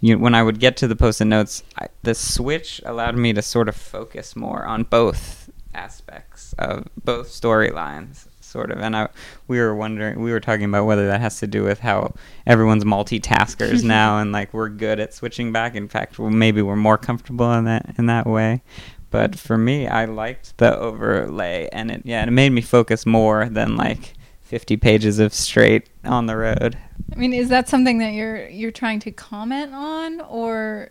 you 0.00 0.18
when 0.18 0.34
I 0.34 0.42
would 0.42 0.60
get 0.60 0.76
to 0.78 0.88
the 0.88 0.96
post-it 0.96 1.24
notes, 1.24 1.62
I, 1.78 1.88
the 2.02 2.14
switch 2.14 2.80
allowed 2.84 3.16
me 3.16 3.32
to 3.32 3.42
sort 3.42 3.68
of 3.68 3.76
focus 3.76 4.36
more 4.36 4.64
on 4.64 4.84
both 4.84 5.50
aspects 5.74 6.54
of 6.58 6.88
both 7.04 7.28
storylines, 7.28 8.26
sort 8.40 8.70
of. 8.70 8.78
And 8.80 8.96
I 8.96 9.08
we 9.48 9.58
were 9.58 9.74
wondering, 9.74 10.20
we 10.20 10.32
were 10.32 10.40
talking 10.40 10.64
about 10.64 10.86
whether 10.86 11.06
that 11.06 11.20
has 11.20 11.38
to 11.40 11.46
do 11.46 11.62
with 11.62 11.80
how 11.80 12.14
everyone's 12.46 12.84
multitaskers 12.84 13.82
now, 13.98 14.18
and 14.18 14.32
like 14.32 14.52
we're 14.52 14.68
good 14.68 15.00
at 15.00 15.14
switching 15.14 15.52
back. 15.52 15.74
In 15.74 15.88
fact, 15.88 16.18
well, 16.18 16.30
maybe 16.30 16.62
we're 16.62 16.76
more 16.76 16.98
comfortable 16.98 17.52
in 17.54 17.64
that 17.64 17.94
in 17.98 18.06
that 18.06 18.26
way. 18.26 18.62
But 19.10 19.38
for 19.38 19.58
me, 19.58 19.86
I 19.86 20.04
liked 20.04 20.56
the 20.58 20.76
overlay, 20.78 21.68
and 21.72 21.90
it 21.90 22.02
yeah, 22.04 22.22
it 22.22 22.30
made 22.30 22.50
me 22.50 22.60
focus 22.60 23.04
more 23.04 23.48
than 23.48 23.76
like 23.76 24.14
50 24.42 24.76
pages 24.76 25.18
of 25.18 25.34
straight 25.34 25.88
on 26.04 26.26
the 26.26 26.36
road. 26.36 26.78
I 27.12 27.16
mean, 27.16 27.32
is 27.32 27.48
that 27.48 27.68
something 27.68 27.98
that 27.98 28.12
you're 28.12 28.48
you're 28.48 28.70
trying 28.70 29.00
to 29.00 29.10
comment 29.10 29.74
on, 29.74 30.20
or 30.22 30.90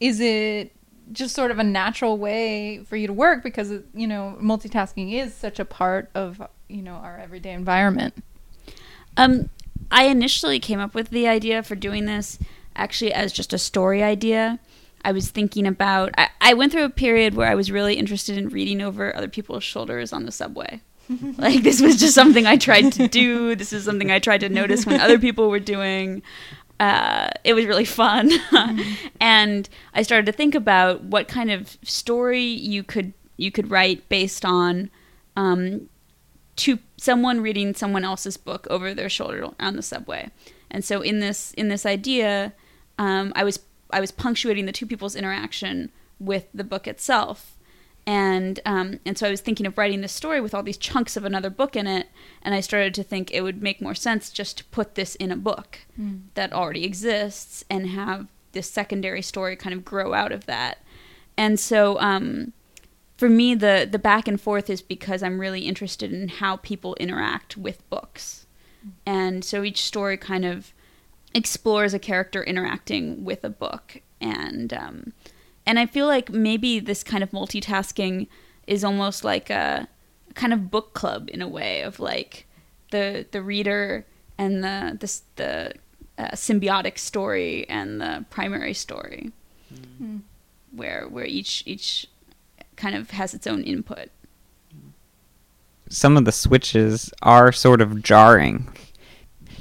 is 0.00 0.20
it 0.20 0.72
just 1.12 1.34
sort 1.34 1.50
of 1.50 1.58
a 1.58 1.64
natural 1.64 2.18
way 2.18 2.82
for 2.84 2.96
you 2.96 3.06
to 3.06 3.12
work 3.12 3.42
because 3.42 3.70
you 3.94 4.06
know 4.06 4.36
multitasking 4.40 5.12
is 5.12 5.34
such 5.34 5.58
a 5.58 5.64
part 5.64 6.10
of 6.14 6.42
you 6.68 6.82
know 6.82 6.94
our 6.94 7.18
everyday 7.18 7.52
environment? 7.52 8.14
Um, 9.16 9.50
I 9.90 10.04
initially 10.04 10.58
came 10.60 10.80
up 10.80 10.94
with 10.94 11.10
the 11.10 11.28
idea 11.28 11.62
for 11.62 11.74
doing 11.74 12.06
this 12.06 12.38
actually 12.76 13.12
as 13.12 13.32
just 13.32 13.52
a 13.52 13.58
story 13.58 14.02
idea. 14.02 14.58
I 15.04 15.12
was 15.12 15.30
thinking 15.30 15.66
about. 15.66 16.12
I, 16.16 16.28
I 16.40 16.54
went 16.54 16.72
through 16.72 16.84
a 16.84 16.90
period 16.90 17.34
where 17.34 17.50
I 17.50 17.54
was 17.54 17.70
really 17.70 17.94
interested 17.94 18.36
in 18.36 18.48
reading 18.48 18.80
over 18.80 19.14
other 19.14 19.28
people's 19.28 19.64
shoulders 19.64 20.12
on 20.12 20.24
the 20.24 20.32
subway. 20.32 20.80
like 21.38 21.62
this 21.62 21.80
was 21.80 21.96
just 21.96 22.14
something 22.14 22.46
I 22.46 22.56
tried 22.56 22.92
to 22.92 23.08
do. 23.08 23.56
This 23.56 23.72
is 23.72 23.84
something 23.84 24.10
I 24.10 24.18
tried 24.18 24.40
to 24.40 24.48
notice 24.48 24.86
when 24.86 25.00
other 25.00 25.18
people 25.18 25.50
were 25.50 25.60
doing. 25.60 26.22
Uh, 26.78 27.28
it 27.44 27.52
was 27.52 27.66
really 27.66 27.84
fun, 27.84 28.30
and 29.20 29.68
I 29.92 30.02
started 30.02 30.26
to 30.26 30.32
think 30.32 30.54
about 30.54 31.02
what 31.02 31.28
kind 31.28 31.50
of 31.50 31.76
story 31.82 32.44
you 32.44 32.82
could 32.82 33.12
you 33.36 33.50
could 33.50 33.70
write 33.70 34.08
based 34.08 34.44
on 34.44 34.90
um, 35.36 35.88
to 36.56 36.78
someone 36.96 37.40
reading 37.40 37.74
someone 37.74 38.04
else's 38.04 38.36
book 38.36 38.66
over 38.70 38.94
their 38.94 39.08
shoulder 39.08 39.48
on 39.58 39.76
the 39.76 39.82
subway. 39.82 40.30
And 40.70 40.84
so 40.84 41.00
in 41.00 41.20
this 41.20 41.52
in 41.54 41.68
this 41.68 41.84
idea, 41.84 42.54
um, 42.98 43.32
I 43.34 43.44
was 43.44 43.58
I 43.92 44.00
was 44.00 44.10
punctuating 44.10 44.66
the 44.66 44.72
two 44.72 44.86
people's 44.86 45.16
interaction 45.16 45.90
with 46.18 46.46
the 46.52 46.64
book 46.64 46.86
itself. 46.86 47.56
And 48.06 48.60
um, 48.64 48.98
and 49.04 49.16
so 49.16 49.26
I 49.26 49.30
was 49.30 49.40
thinking 49.40 49.66
of 49.66 49.76
writing 49.76 50.00
this 50.00 50.12
story 50.12 50.40
with 50.40 50.54
all 50.54 50.62
these 50.62 50.78
chunks 50.78 51.16
of 51.16 51.24
another 51.24 51.50
book 51.50 51.76
in 51.76 51.86
it, 51.86 52.08
and 52.42 52.54
I 52.54 52.60
started 52.60 52.94
to 52.94 53.02
think 53.02 53.30
it 53.30 53.42
would 53.42 53.62
make 53.62 53.82
more 53.82 53.94
sense 53.94 54.30
just 54.30 54.58
to 54.58 54.64
put 54.64 54.94
this 54.94 55.14
in 55.16 55.30
a 55.30 55.36
book 55.36 55.80
that 56.34 56.52
already 56.52 56.84
exists 56.84 57.64
and 57.68 57.88
have 57.88 58.28
this 58.52 58.70
secondary 58.70 59.22
story 59.22 59.54
kind 59.54 59.74
of 59.74 59.84
grow 59.84 60.14
out 60.14 60.32
of 60.32 60.46
that. 60.46 60.78
And 61.36 61.60
so 61.60 62.00
um, 62.00 62.52
for 63.16 63.28
me 63.28 63.54
the 63.54 63.86
the 63.88 63.98
back 63.98 64.26
and 64.26 64.40
forth 64.40 64.70
is 64.70 64.82
because 64.82 65.22
I'm 65.22 65.38
really 65.38 65.60
interested 65.60 66.10
in 66.12 66.28
how 66.28 66.56
people 66.56 66.96
interact 66.98 67.56
with 67.56 67.88
books. 67.90 68.46
And 69.04 69.44
so 69.44 69.62
each 69.62 69.82
story 69.84 70.16
kind 70.16 70.46
of 70.46 70.72
explores 71.34 71.94
a 71.94 71.98
character 71.98 72.42
interacting 72.42 73.24
with 73.24 73.44
a 73.44 73.50
book 73.50 74.00
and 74.20 74.72
um, 74.72 75.12
and 75.66 75.78
I 75.78 75.86
feel 75.86 76.06
like 76.06 76.30
maybe 76.30 76.80
this 76.80 77.02
kind 77.02 77.22
of 77.22 77.30
multitasking 77.30 78.26
is 78.66 78.84
almost 78.84 79.24
like 79.24 79.50
a 79.50 79.88
kind 80.34 80.52
of 80.52 80.70
book 80.70 80.94
club 80.94 81.28
in 81.32 81.42
a 81.42 81.48
way 81.48 81.82
of 81.82 82.00
like 82.00 82.46
the 82.90 83.26
the 83.30 83.42
reader 83.42 84.06
and 84.38 84.64
the 84.64 84.96
the, 84.98 85.20
the 85.36 85.74
uh, 86.18 86.30
symbiotic 86.32 86.98
story 86.98 87.68
and 87.68 88.00
the 88.00 88.24
primary 88.30 88.74
story 88.74 89.32
where 90.74 91.06
where 91.08 91.24
each 91.24 91.62
each 91.66 92.06
kind 92.76 92.94
of 92.94 93.10
has 93.10 93.34
its 93.34 93.46
own 93.46 93.62
input. 93.62 94.08
Some 95.88 96.16
of 96.16 96.24
the 96.24 96.32
switches 96.32 97.12
are 97.22 97.52
sort 97.52 97.80
of 97.80 98.02
jarring. 98.02 98.68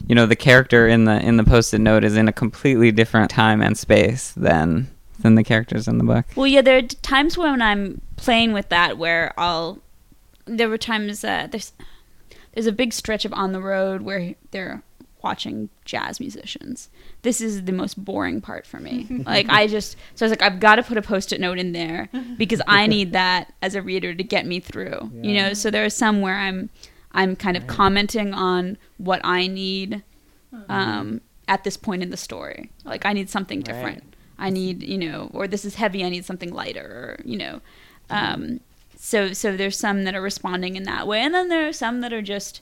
You 0.07 0.15
know, 0.15 0.25
the 0.25 0.35
character 0.35 0.87
in 0.87 1.05
the 1.05 1.19
in 1.21 1.37
the 1.37 1.43
post-it 1.43 1.79
note 1.79 2.03
is 2.03 2.15
in 2.15 2.27
a 2.27 2.33
completely 2.33 2.91
different 2.91 3.29
time 3.29 3.61
and 3.61 3.77
space 3.77 4.31
than 4.31 4.89
than 5.19 5.35
the 5.35 5.43
characters 5.43 5.87
in 5.87 5.97
the 5.97 6.03
book. 6.03 6.25
Well, 6.35 6.47
yeah, 6.47 6.61
there 6.61 6.77
are 6.77 6.81
times 6.81 7.37
when 7.37 7.61
I'm 7.61 8.01
playing 8.15 8.53
with 8.53 8.69
that 8.69 8.97
where 8.97 9.33
I'll. 9.37 9.79
There 10.45 10.69
were 10.69 10.79
times 10.79 11.23
uh, 11.23 11.47
there's 11.51 11.73
there's 12.53 12.65
a 12.65 12.71
big 12.71 12.93
stretch 12.93 13.25
of 13.25 13.33
on 13.33 13.51
the 13.51 13.61
road 13.61 14.01
where 14.01 14.35
they're 14.51 14.81
watching 15.21 15.69
jazz 15.85 16.19
musicians. 16.19 16.89
This 17.21 17.41
is 17.41 17.65
the 17.65 17.71
most 17.71 18.03
boring 18.03 18.41
part 18.41 18.65
for 18.65 18.79
me. 18.79 19.05
like 19.25 19.49
I 19.49 19.67
just 19.67 19.97
so 20.15 20.25
I 20.25 20.29
was 20.29 20.31
like 20.31 20.41
I've 20.41 20.59
got 20.59 20.75
to 20.75 20.83
put 20.83 20.97
a 20.97 21.01
post-it 21.01 21.39
note 21.39 21.59
in 21.59 21.73
there 21.73 22.09
because 22.37 22.61
I 22.67 22.87
need 22.87 23.13
that 23.13 23.53
as 23.61 23.75
a 23.75 23.81
reader 23.81 24.15
to 24.15 24.23
get 24.23 24.45
me 24.45 24.59
through. 24.59 25.11
You 25.21 25.33
know, 25.35 25.53
so 25.53 25.69
there 25.69 25.85
are 25.85 25.89
some 25.89 26.21
where 26.21 26.35
I'm 26.37 26.69
I'm 27.11 27.35
kind 27.35 27.57
of 27.57 27.67
commenting 27.67 28.33
on 28.33 28.77
what 28.97 29.21
I 29.23 29.47
need 29.47 30.03
um, 30.67 31.21
at 31.47 31.63
this 31.63 31.77
point 31.77 32.03
in 32.03 32.09
the 32.11 32.17
story. 32.17 32.69
Like 32.85 33.05
I 33.05 33.13
need 33.13 33.29
something 33.29 33.61
different. 33.61 34.15
I 34.37 34.49
need, 34.49 34.83
you 34.83 34.97
know, 34.97 35.29
or 35.33 35.47
this 35.47 35.65
is 35.65 35.75
heavy. 35.75 36.03
I 36.05 36.09
need 36.09 36.23
something 36.25 36.53
lighter, 36.53 36.81
or 37.19 37.19
you 37.25 37.37
know. 37.37 37.61
Um, 38.09 38.59
so 38.95 39.33
so 39.33 39.55
there's 39.57 39.77
some 39.77 40.03
that 40.05 40.15
are 40.15 40.21
responding 40.21 40.75
in 40.75 40.83
that 40.83 41.07
way, 41.07 41.19
and 41.19 41.33
then 41.33 41.49
there 41.49 41.67
are 41.67 41.73
some 41.73 42.01
that 42.01 42.13
are 42.13 42.21
just 42.21 42.61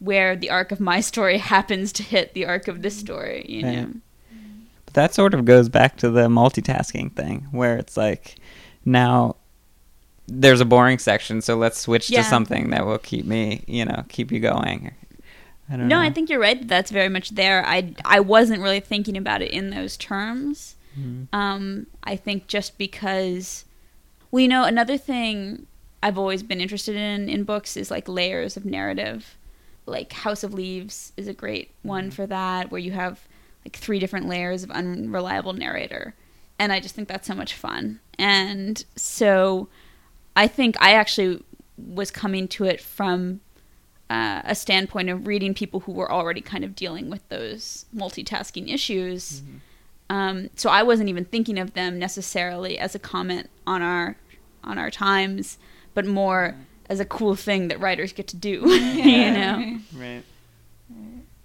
where 0.00 0.36
the 0.36 0.50
arc 0.50 0.70
of 0.72 0.80
my 0.80 1.00
story 1.10 1.38
happens 1.38 1.92
to 1.94 2.02
hit 2.02 2.34
the 2.34 2.44
arc 2.46 2.68
of 2.68 2.82
this 2.82 2.96
story. 2.98 3.46
You 3.48 3.64
Right. 3.64 3.76
know. 3.76 3.92
But 4.86 4.94
that 4.94 5.14
sort 5.14 5.32
of 5.34 5.44
goes 5.44 5.68
back 5.68 5.96
to 5.98 6.10
the 6.10 6.28
multitasking 6.28 7.12
thing 7.14 7.46
where 7.52 7.76
it's 7.78 7.96
like 7.96 8.36
now 8.84 9.36
there's 10.26 10.60
a 10.60 10.64
boring 10.64 10.98
section, 10.98 11.40
so 11.42 11.56
let's 11.56 11.78
switch 11.78 12.10
Yeah. 12.10 12.22
to 12.22 12.28
something 12.28 12.70
that 12.70 12.86
will 12.86 12.98
keep 12.98 13.24
me, 13.26 13.62
you 13.66 13.84
know, 13.84 14.04
keep 14.08 14.32
you 14.32 14.40
going. 14.40 14.92
I 15.68 15.76
don't 15.76 15.88
No, 15.88 15.96
know. 15.96 16.02
I 16.02 16.10
think 16.10 16.28
you're 16.30 16.40
right. 16.40 16.58
that 16.58 16.68
That's 16.68 16.90
very 16.90 17.08
much 17.08 17.30
there. 17.30 17.64
I 17.66 17.94
I 18.04 18.20
wasn't 18.20 18.62
really 18.62 18.80
thinking 18.80 19.16
about 19.16 19.42
it 19.42 19.50
in 19.50 19.70
those 19.70 19.96
terms. 19.96 20.76
Mhm. 20.98 21.26
Um, 21.32 21.86
I 22.04 22.16
think 22.16 22.46
just 22.46 22.78
because, 22.78 23.64
well, 24.30 24.40
you 24.40 24.48
know, 24.48 24.64
another 24.64 24.96
thing 24.96 25.66
I've 26.02 26.18
always 26.18 26.42
been 26.42 26.60
interested 26.60 26.96
in 26.96 27.28
in 27.28 27.44
books 27.44 27.76
is 27.76 27.90
like 27.90 28.08
layers 28.08 28.56
of 28.56 28.64
narrative. 28.64 29.36
Like 29.86 30.12
House 30.12 30.42
of 30.44 30.54
Leaves 30.54 31.12
is 31.16 31.28
a 31.28 31.32
great 31.34 31.70
one 31.82 32.10
for 32.10 32.26
that, 32.26 32.70
where 32.70 32.80
you 32.80 32.92
have 32.92 33.20
like 33.64 33.76
three 33.76 33.98
different 33.98 34.28
layers 34.28 34.62
of 34.62 34.70
unreliable 34.70 35.52
narrator, 35.54 36.14
and 36.58 36.72
I 36.72 36.80
just 36.80 36.94
think 36.94 37.08
that's 37.08 37.26
so 37.26 37.34
much 37.34 37.54
fun. 37.54 38.00
And 38.18 38.84
so, 38.96 39.68
I 40.36 40.46
think 40.46 40.76
I 40.80 40.92
actually 40.92 41.42
was 41.76 42.10
coming 42.10 42.48
to 42.48 42.64
it 42.64 42.80
from 42.80 43.40
uh, 44.10 44.42
a 44.44 44.54
standpoint 44.54 45.08
of 45.10 45.26
reading 45.26 45.54
people 45.54 45.80
who 45.80 45.92
were 45.92 46.10
already 46.10 46.40
kind 46.40 46.64
of 46.64 46.76
dealing 46.76 47.10
with 47.10 47.26
those 47.28 47.86
multitasking 47.94 48.72
issues. 48.72 49.42
Um, 50.10 50.50
so 50.56 50.70
I 50.70 50.82
wasn't 50.82 51.08
even 51.08 51.24
thinking 51.24 51.58
of 51.58 51.74
them 51.74 51.98
necessarily 51.98 52.78
as 52.78 52.94
a 52.94 52.98
comment 52.98 53.48
on 53.66 53.82
our 53.82 54.16
on 54.62 54.78
our 54.78 54.90
times, 54.90 55.58
but 55.94 56.06
more 56.06 56.54
as 56.88 57.00
a 57.00 57.04
cool 57.04 57.34
thing 57.34 57.68
that 57.68 57.80
writers 57.80 58.12
get 58.12 58.28
to 58.28 58.36
do. 58.36 58.68
you 58.70 59.30
know, 59.30 59.78
Right. 59.94 60.22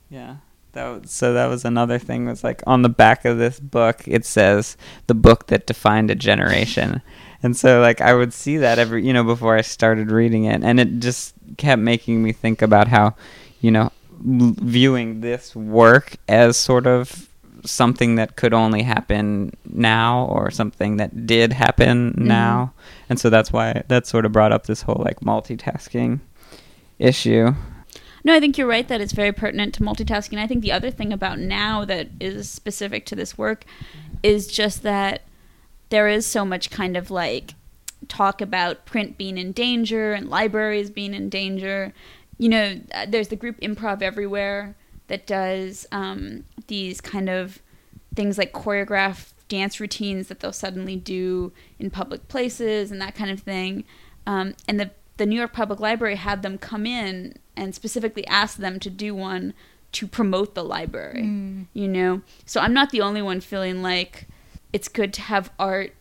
Yeah. 0.10 0.38
That 0.74 0.88
was, 0.88 1.12
so 1.12 1.34
that 1.34 1.48
was 1.48 1.66
another 1.66 1.98
thing 1.98 2.28
was 2.28 2.44
like 2.44 2.62
on 2.68 2.84
the 2.84 2.90
back 2.90 3.26
of 3.26 3.40
this 3.40 3.60
book 3.60 4.04
it 4.06 4.24
says 4.24 4.78
the 5.08 5.16
book 5.16 5.48
that 5.48 5.66
defined 5.66 6.12
a 6.12 6.16
generation. 6.16 7.02
And 7.44 7.56
so 7.56 7.82
like 7.82 8.02
I 8.02 8.14
would 8.14 8.34
see 8.34 8.58
that 8.58 8.80
every 8.80 9.06
you 9.06 9.14
know 9.14 9.24
before 9.24 9.56
I 9.56 9.62
started 9.62 10.12
reading 10.12 10.46
it 10.46 10.64
and 10.64 10.80
it 10.80 11.00
just 11.00 11.34
kept 11.58 11.82
making 11.82 12.22
me 12.24 12.32
think 12.32 12.62
about 12.62 12.88
how 12.88 13.16
you 13.62 13.72
know 13.72 13.92
l- 14.26 14.56
viewing 14.58 15.22
this 15.22 15.56
work 15.56 16.18
as 16.28 16.58
sort 16.58 16.88
of 16.88 17.30
something 17.66 18.16
that 18.16 18.36
could 18.36 18.54
only 18.54 18.84
happen 18.84 19.52
now 19.66 20.26
or 20.26 20.52
something 20.52 20.98
that 20.98 21.26
did 21.26 21.54
happen 21.54 22.12
mm-hmm. 22.12 22.28
now. 22.28 22.74
And 23.10 23.20
so 23.20 23.30
that's 23.30 23.52
why 23.52 23.84
that 23.88 24.08
sort 24.08 24.26
of 24.26 24.32
brought 24.32 24.52
up 24.52 24.66
this 24.66 24.84
whole 24.84 25.02
like 25.04 25.20
multitasking 25.22 26.20
issue. 26.98 27.54
no, 28.24 28.34
I 28.34 28.40
think 28.40 28.58
you're 28.58 28.68
right 28.68 28.88
that 28.88 29.02
it's 29.02 29.14
very 29.14 29.32
pertinent 29.32 29.74
to 29.76 29.84
multitasking. 29.84 30.38
I 30.38 30.48
think 30.48 30.62
the 30.62 30.72
other 30.72 30.92
thing 30.92 31.14
about 31.14 31.40
now 31.40 31.86
that 31.86 32.10
is 32.20 32.50
specific 32.50 33.06
to 33.08 33.16
this 33.16 33.38
work 33.38 33.66
is 34.24 34.48
just 34.48 34.84
that 34.84 35.22
there 35.90 36.08
is 36.08 36.26
so 36.26 36.46
much 36.46 36.70
kind 36.70 36.96
of 36.96 37.12
like 37.12 37.54
talk 38.08 38.42
about 38.42 38.86
print 38.86 39.18
being 39.18 39.38
in 39.38 39.52
danger 39.52 40.14
and 40.14 40.30
libraries 40.30 40.90
being 40.90 41.14
in 41.14 41.30
danger. 41.30 41.94
You 42.38 42.50
know, 42.50 42.80
uh, 42.94 43.06
there's 43.08 43.28
the 43.28 43.36
group 43.36 43.60
Improv 43.60 44.02
Everywhere 44.02 44.76
that 45.08 45.28
does 45.28 45.86
um, 45.92 46.46
these 46.68 47.02
kind 47.02 47.30
of 47.30 47.62
things 48.16 48.38
like 48.38 48.54
choreograph 48.54 49.34
dance 49.48 49.80
routines 49.80 50.28
that 50.28 50.40
they'll 50.40 50.54
suddenly 50.54 50.96
do 50.96 51.52
in 51.80 51.90
public 51.90 52.28
places 52.28 52.92
and 52.92 53.02
that 53.02 53.16
kind 53.16 53.32
of 53.32 53.42
thing. 53.42 53.84
Um, 54.26 54.56
and 54.68 54.80
the 54.80 54.92
the 55.18 55.26
New 55.26 55.36
York 55.36 55.52
Public 55.52 55.82
Library 55.82 56.16
had 56.16 56.44
them 56.44 56.58
come 56.58 56.86
in 56.86 57.38
and 57.58 57.76
specifically 57.76 58.26
ask 58.28 58.58
them 58.58 58.80
to 58.80 58.90
do 58.90 59.14
one 59.14 59.54
to 59.92 60.08
promote 60.08 60.56
the 60.56 60.64
library. 60.64 61.24
Mm. 61.24 61.66
You 61.74 61.88
know, 61.90 62.22
so 62.46 62.62
I'm 62.62 62.74
not 62.74 62.92
the 62.92 63.02
only 63.02 63.22
one 63.22 63.42
feeling 63.42 63.82
like 63.82 64.28
it's 64.74 64.88
good 64.88 65.14
to 65.14 65.22
have 65.22 65.52
art 65.60 65.94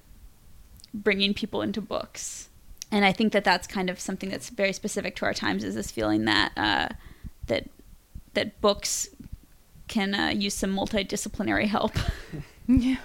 bringing 0.92 1.34
people 1.34 1.62
into 1.62 1.80
books. 1.80 2.48
And 2.90 3.04
I 3.04 3.12
think 3.12 3.32
that 3.32 3.44
that's 3.44 3.66
kind 3.66 3.90
of 3.90 4.00
something 4.00 4.30
that's 4.30 4.48
very 4.48 4.72
specific 4.72 5.16
to 5.16 5.26
our 5.26 5.34
times 5.34 5.62
is 5.62 5.74
this 5.74 5.90
feeling 5.90 6.24
that 6.24 6.52
uh, 6.56 6.88
that 7.46 7.68
that 8.34 8.60
books 8.60 9.08
can 9.88 10.14
uh, 10.14 10.28
use 10.28 10.54
some 10.54 10.74
multidisciplinary 10.74 11.66
help. 11.66 11.92
Yeah. 12.70 12.96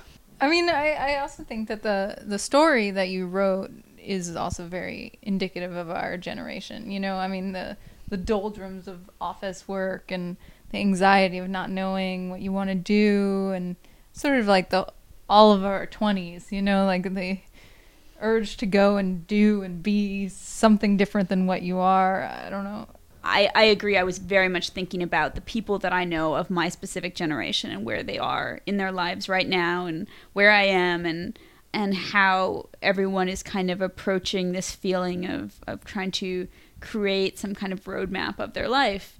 I 0.41 0.49
mean, 0.49 0.69
I, 0.69 0.91
I 0.91 1.19
also 1.19 1.43
think 1.45 1.69
that 1.69 1.83
the 1.83 2.17
the 2.21 2.37
story 2.37 2.91
that 2.91 3.07
you 3.07 3.27
wrote 3.27 3.71
is 3.97 4.35
also 4.35 4.67
very 4.67 5.17
indicative 5.21 5.73
of 5.73 5.89
our 5.89 6.17
generation. 6.17 6.91
You 6.91 6.99
know, 6.99 7.15
I 7.15 7.29
mean 7.29 7.53
the 7.53 7.77
the 8.09 8.17
doldrums 8.17 8.89
of 8.89 9.09
office 9.21 9.65
work 9.65 10.11
and 10.11 10.35
the 10.71 10.79
anxiety 10.79 11.37
of 11.37 11.49
not 11.49 11.69
knowing 11.69 12.29
what 12.29 12.41
you 12.41 12.51
want 12.51 12.71
to 12.71 12.75
do 12.75 13.51
and 13.55 13.77
sort 14.11 14.37
of 14.37 14.47
like 14.47 14.69
the 14.69 14.85
all 15.29 15.51
of 15.51 15.63
our 15.63 15.87
20s, 15.87 16.51
you 16.51 16.61
know, 16.61 16.85
like 16.85 17.13
the 17.13 17.39
urge 18.21 18.57
to 18.57 18.65
go 18.65 18.97
and 18.97 19.27
do 19.27 19.61
and 19.63 19.83
be 19.83 20.27
something 20.29 20.97
different 20.97 21.29
than 21.29 21.45
what 21.45 21.61
you 21.61 21.77
are. 21.77 22.23
I 22.23 22.49
don't 22.49 22.63
know. 22.63 22.87
I, 23.23 23.49
I 23.55 23.63
agree. 23.63 23.97
I 23.97 24.03
was 24.03 24.17
very 24.17 24.49
much 24.49 24.69
thinking 24.69 25.01
about 25.01 25.35
the 25.35 25.41
people 25.41 25.79
that 25.79 25.93
I 25.93 26.03
know 26.03 26.35
of 26.35 26.49
my 26.49 26.67
specific 26.69 27.15
generation 27.15 27.71
and 27.71 27.85
where 27.85 28.03
they 28.03 28.17
are 28.17 28.59
in 28.65 28.77
their 28.77 28.91
lives 28.91 29.29
right 29.29 29.47
now 29.47 29.85
and 29.85 30.07
where 30.33 30.51
I 30.51 30.63
am 30.63 31.05
and 31.05 31.37
and 31.75 31.95
how 31.95 32.69
everyone 32.83 33.27
is 33.27 33.41
kind 33.41 33.71
of 33.71 33.81
approaching 33.81 34.51
this 34.51 34.71
feeling 34.71 35.25
of, 35.25 35.55
of 35.65 35.83
trying 35.83 36.11
to 36.11 36.47
create 36.81 37.39
some 37.39 37.55
kind 37.55 37.73
of 37.73 37.85
roadmap 37.85 38.37
of 38.37 38.53
their 38.53 38.69
life. 38.69 39.19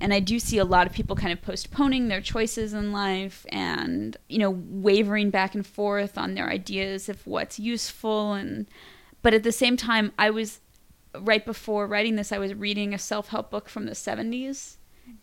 And 0.00 0.12
I 0.12 0.20
do 0.20 0.38
see 0.38 0.58
a 0.58 0.64
lot 0.64 0.86
of 0.86 0.92
people 0.92 1.16
kind 1.16 1.32
of 1.32 1.40
postponing 1.40 2.08
their 2.08 2.20
choices 2.20 2.74
in 2.74 2.92
life 2.92 3.46
and, 3.48 4.16
you 4.28 4.38
know, 4.38 4.50
wavering 4.50 5.30
back 5.30 5.54
and 5.54 5.66
forth 5.66 6.18
on 6.18 6.34
their 6.34 6.50
ideas 6.50 7.08
of 7.08 7.26
what's 7.26 7.58
useful 7.58 8.34
and 8.34 8.66
but 9.22 9.34
at 9.34 9.42
the 9.42 9.52
same 9.52 9.76
time 9.76 10.12
I 10.18 10.30
was 10.30 10.60
right 11.20 11.44
before 11.44 11.86
writing 11.86 12.16
this, 12.16 12.32
I 12.32 12.38
was 12.38 12.54
reading 12.54 12.94
a 12.94 12.98
self 12.98 13.28
help 13.28 13.50
book 13.50 13.68
from 13.68 13.86
the 13.86 13.92
70s, 13.92 14.76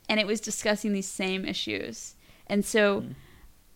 and 0.10 0.20
it 0.20 0.28
was 0.28 0.40
discussing 0.40 0.94
these 0.94 1.08
same 1.08 1.46
issues. 1.46 2.16
And 2.48 2.66
so, 2.66 3.02
hmm. 3.02 3.12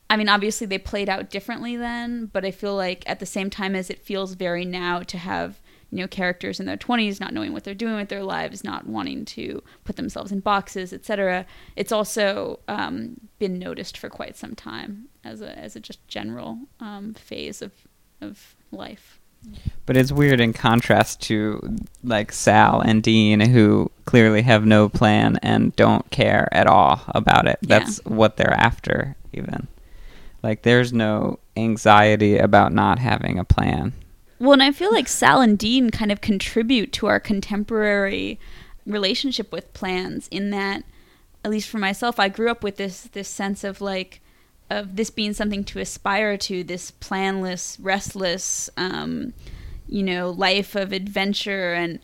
I 0.09 0.17
mean, 0.17 0.29
obviously 0.29 0.67
they 0.67 0.77
played 0.77 1.09
out 1.09 1.29
differently 1.29 1.75
then, 1.75 2.27
but 2.27 2.45
I 2.45 2.51
feel 2.51 2.75
like 2.75 3.03
at 3.07 3.19
the 3.19 3.25
same 3.25 3.49
time 3.49 3.75
as 3.75 3.89
it 3.89 3.99
feels 3.99 4.33
very 4.33 4.63
now 4.63 5.01
to 5.01 5.17
have, 5.17 5.59
you 5.91 5.99
know, 5.99 6.07
characters 6.07 6.59
in 6.59 6.65
their 6.65 6.77
20s 6.77 7.19
not 7.19 7.33
knowing 7.33 7.53
what 7.53 7.63
they're 7.63 7.73
doing 7.73 7.95
with 7.95 8.09
their 8.09 8.23
lives, 8.23 8.63
not 8.63 8.87
wanting 8.87 9.25
to 9.25 9.63
put 9.85 9.95
themselves 9.95 10.31
in 10.31 10.39
boxes, 10.39 10.91
etc. 10.91 11.45
It's 11.75 11.91
also 11.91 12.59
um, 12.67 13.19
been 13.39 13.57
noticed 13.57 13.97
for 13.97 14.09
quite 14.09 14.35
some 14.35 14.55
time 14.55 15.07
as 15.23 15.41
a, 15.41 15.57
as 15.57 15.75
a 15.75 15.79
just 15.79 16.05
general 16.07 16.59
um, 16.79 17.13
phase 17.13 17.61
of, 17.61 17.71
of 18.21 18.55
life. 18.71 19.19
But 19.85 19.95
it's 19.95 20.11
weird 20.11 20.41
in 20.41 20.51
contrast 20.51 21.21
to 21.23 21.77
like 22.03 22.31
Sal 22.31 22.81
and 22.81 23.01
Dean, 23.01 23.39
who 23.39 23.91
clearly 24.05 24.41
have 24.41 24.65
no 24.65 24.89
plan 24.89 25.37
and 25.41 25.75
don't 25.75 26.09
care 26.11 26.49
at 26.51 26.67
all 26.67 27.01
about 27.07 27.47
it. 27.47 27.59
Yeah. 27.61 27.79
That's 27.79 28.03
what 28.03 28.35
they're 28.35 28.53
after, 28.53 29.15
even. 29.31 29.67
Like, 30.43 30.63
there's 30.63 30.91
no 30.91 31.39
anxiety 31.55 32.37
about 32.37 32.73
not 32.73 32.99
having 32.99 33.39
a 33.39 33.45
plan. 33.45 33.93
Well, 34.39 34.53
and 34.53 34.63
I 34.63 34.71
feel 34.71 34.91
like 34.91 35.07
Sal 35.07 35.41
and 35.41 35.57
Dean 35.57 35.89
kind 35.89 36.11
of 36.11 36.21
contribute 36.21 36.93
to 36.93 37.07
our 37.07 37.19
contemporary 37.19 38.39
relationship 38.85 39.51
with 39.51 39.73
plans 39.73 40.27
in 40.29 40.51
that 40.51 40.83
at 41.43 41.51
least 41.51 41.69
for 41.69 41.77
myself, 41.77 42.19
I 42.19 42.27
grew 42.29 42.49
up 42.51 42.61
with 42.63 42.75
this 42.77 43.03
this 43.03 43.27
sense 43.29 43.63
of 43.63 43.79
like 43.79 44.21
of 44.69 44.97
this 44.97 45.09
being 45.09 45.31
something 45.33 45.63
to 45.63 45.79
aspire 45.79 46.35
to, 46.35 46.61
this 46.61 46.91
planless, 46.91 47.79
restless, 47.79 48.69
um, 48.75 49.33
you 49.87 50.03
know, 50.03 50.29
life 50.29 50.75
of 50.75 50.91
adventure 50.91 51.73
and 51.73 51.99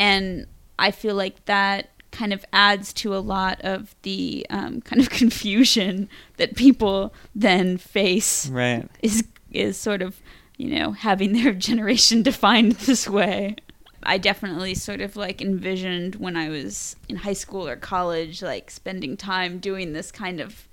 and 0.00 0.46
I 0.78 0.90
feel 0.90 1.14
like 1.14 1.44
that 1.44 1.90
kind 2.10 2.32
of 2.32 2.44
adds 2.52 2.92
to 2.94 3.14
a 3.14 3.18
lot 3.18 3.60
of 3.60 3.94
the 4.02 4.46
um, 4.50 4.80
kind 4.88 5.00
of 5.00 5.10
confusion 5.10 6.08
that 6.38 6.56
people 6.56 7.14
then 7.34 7.76
face 7.78 8.48
Right. 8.48 8.88
is 9.00 9.24
is 9.52 9.76
sort 9.76 10.02
of 10.02 10.20
you 10.58 10.78
know 10.78 10.92
having 10.92 11.32
their 11.42 11.54
generation 11.54 12.22
defined 12.30 12.72
this 12.72 13.08
way. 13.08 13.56
I 14.02 14.18
definitely 14.18 14.74
sort 14.74 15.00
of 15.00 15.16
like 15.16 15.40
envisioned 15.40 16.16
when 16.16 16.36
I 16.36 16.50
was 16.50 16.94
in 17.08 17.16
high 17.16 17.32
school 17.32 17.66
or 17.66 17.76
college, 17.76 18.42
like 18.42 18.70
spending 18.70 19.16
time 19.16 19.58
doing 19.58 19.92
this 19.92 20.12
kind 20.12 20.40
of, 20.40 20.68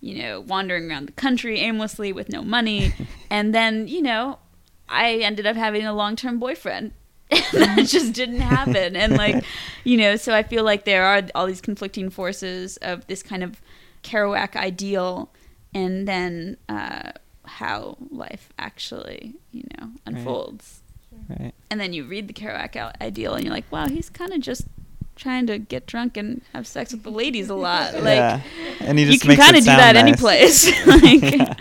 you 0.00 0.22
know, 0.22 0.40
wandering 0.40 0.88
around 0.88 1.08
the 1.08 1.12
country 1.12 1.58
aimlessly 1.58 2.12
with 2.12 2.28
no 2.28 2.42
money, 2.42 2.92
and 3.30 3.54
then 3.54 3.88
you 3.88 4.02
know, 4.02 4.38
I 4.88 5.14
ended 5.14 5.46
up 5.46 5.56
having 5.56 5.86
a 5.86 5.94
long 5.94 6.14
term 6.14 6.38
boyfriend. 6.38 6.92
and 7.30 7.62
that 7.62 7.86
just 7.86 8.14
didn't 8.14 8.40
happen 8.40 8.96
and 8.96 9.18
like 9.18 9.44
you 9.84 9.98
know 9.98 10.16
so 10.16 10.34
i 10.34 10.42
feel 10.42 10.64
like 10.64 10.86
there 10.86 11.04
are 11.04 11.22
all 11.34 11.44
these 11.44 11.60
conflicting 11.60 12.08
forces 12.08 12.78
of 12.78 13.06
this 13.06 13.22
kind 13.22 13.44
of 13.44 13.60
kerouac 14.02 14.56
ideal 14.56 15.30
and 15.74 16.08
then 16.08 16.56
uh, 16.70 17.12
how 17.48 17.96
life 18.10 18.50
actually 18.58 19.34
you 19.52 19.64
know 19.80 19.88
unfolds 20.06 20.80
Right. 21.28 21.52
and 21.70 21.80
then 21.80 21.92
you 21.92 22.04
read 22.04 22.28
the 22.28 22.32
kerouac 22.34 22.76
ideal 23.00 23.34
and 23.34 23.44
you're 23.44 23.52
like 23.52 23.70
wow 23.72 23.88
he's 23.88 24.08
kind 24.10 24.32
of 24.32 24.40
just 24.40 24.66
trying 25.16 25.46
to 25.48 25.58
get 25.58 25.86
drunk 25.86 26.16
and 26.16 26.42
have 26.52 26.66
sex 26.66 26.92
with 26.92 27.02
the 27.02 27.10
ladies 27.10 27.48
a 27.50 27.54
lot 27.68 27.94
like 27.94 28.16
yeah. 28.18 28.40
And 28.80 28.98
he 28.98 29.04
just 29.06 29.24
you 29.24 29.28
can 29.30 29.36
kind 29.36 29.56
of 29.56 29.62
do 29.64 29.70
that 29.70 29.96
any 29.96 30.14
place 30.14 30.66
like 30.86 31.22
Yeah. 31.36 31.54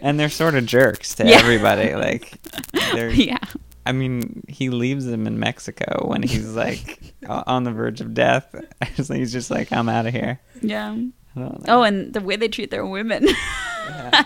And 0.00 0.18
they're 0.18 0.28
sort 0.30 0.54
of 0.54 0.64
jerks 0.66 1.14
to 1.16 1.26
Yeah. 1.26 1.36
everybody. 1.38 1.94
Like, 1.94 2.32
they're, 2.94 3.10
yeah 3.10 3.38
I 3.86 3.92
mean, 3.92 4.42
he 4.48 4.68
leaves 4.70 5.06
them 5.06 5.26
in 5.26 5.38
Mexico 5.38 6.06
when 6.08 6.22
he's 6.22 6.54
like 6.54 7.14
on 7.28 7.64
the 7.64 7.70
verge 7.72 8.00
of 8.00 8.12
death. 8.14 8.54
He's 8.96 9.32
just 9.32 9.50
like, 9.50 9.72
I'm 9.72 9.88
out 9.88 10.06
of 10.06 10.12
here. 10.12 10.40
yeah 10.62 10.90
I 10.90 10.94
don't 10.94 11.36
know. 11.36 11.60
oh 11.68 11.82
and 11.84 12.12
the 12.12 12.20
way 12.20 12.36
they 12.36 12.48
treat 12.48 12.70
their 12.70 12.84
women 12.86 13.26
Yeah. 13.26 14.24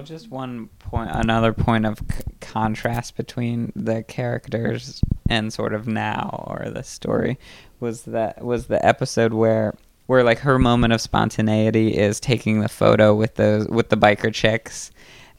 Well, 0.00 0.06
just 0.06 0.30
one 0.30 0.68
point, 0.78 1.10
another 1.12 1.52
point 1.52 1.84
of 1.84 1.98
c- 1.98 2.22
contrast 2.40 3.18
between 3.18 3.70
the 3.76 4.02
characters 4.02 5.02
and 5.28 5.52
sort 5.52 5.74
of 5.74 5.86
now 5.86 6.42
or 6.48 6.70
the 6.70 6.82
story 6.82 7.38
was 7.80 8.04
that 8.04 8.42
was 8.42 8.68
the 8.68 8.82
episode 8.82 9.34
where 9.34 9.76
where 10.06 10.24
like 10.24 10.38
her 10.38 10.58
moment 10.58 10.94
of 10.94 11.02
spontaneity 11.02 11.98
is 11.98 12.18
taking 12.18 12.60
the 12.60 12.68
photo 12.70 13.14
with 13.14 13.34
those 13.34 13.68
with 13.68 13.90
the 13.90 13.96
biker 13.98 14.32
chicks 14.32 14.90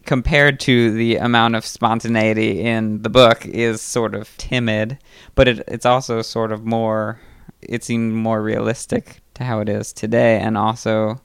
compared 0.05 0.59
to 0.59 0.91
the 0.91 1.15
amount 1.15 1.55
of 1.55 1.65
spontaneity 1.65 2.61
in 2.61 3.01
the 3.01 3.09
book 3.09 3.43
is 3.47 3.81
sort 3.81 4.13
of 4.13 4.37
timid 4.37 4.99
but 5.33 5.47
it, 5.47 5.63
it's 5.67 5.87
also 5.87 6.21
sort 6.21 6.51
of 6.51 6.63
more 6.63 7.19
it 7.63 7.83
seemed 7.83 8.13
more 8.13 8.43
realistic 8.43 9.21
to 9.33 9.43
how 9.43 9.59
it 9.59 9.67
is 9.67 9.91
today 9.91 10.39
and 10.39 10.55
also 10.55 11.19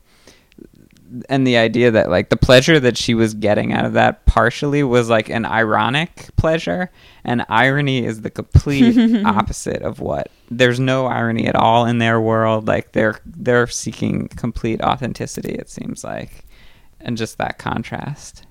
and 1.28 1.46
the 1.46 1.56
idea 1.56 1.90
that 1.90 2.10
like 2.10 2.30
the 2.30 2.36
pleasure 2.36 2.80
that 2.80 2.96
she 2.96 3.14
was 3.14 3.34
getting 3.34 3.72
out 3.72 3.84
of 3.84 3.92
that 3.92 4.24
partially 4.26 4.82
was 4.82 5.08
like 5.08 5.28
an 5.28 5.44
ironic 5.44 6.28
pleasure 6.36 6.90
and 7.24 7.44
irony 7.48 8.04
is 8.04 8.22
the 8.22 8.30
complete 8.30 9.24
opposite 9.26 9.82
of 9.82 10.00
what 10.00 10.30
there's 10.50 10.80
no 10.80 11.06
irony 11.06 11.46
at 11.46 11.54
all 11.54 11.86
in 11.86 11.98
their 11.98 12.20
world 12.20 12.66
like 12.66 12.92
they're 12.92 13.20
they're 13.24 13.66
seeking 13.66 14.28
complete 14.28 14.80
authenticity 14.80 15.54
it 15.54 15.68
seems 15.68 16.02
like 16.04 16.44
and 17.00 17.16
just 17.16 17.38
that 17.38 17.58
contrast. 17.58 18.46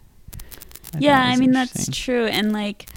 I 0.94 1.00
yeah 1.00 1.24
i 1.26 1.36
mean 1.36 1.52
that's 1.52 1.90
true 1.90 2.26
and 2.26 2.54
like 2.54 2.88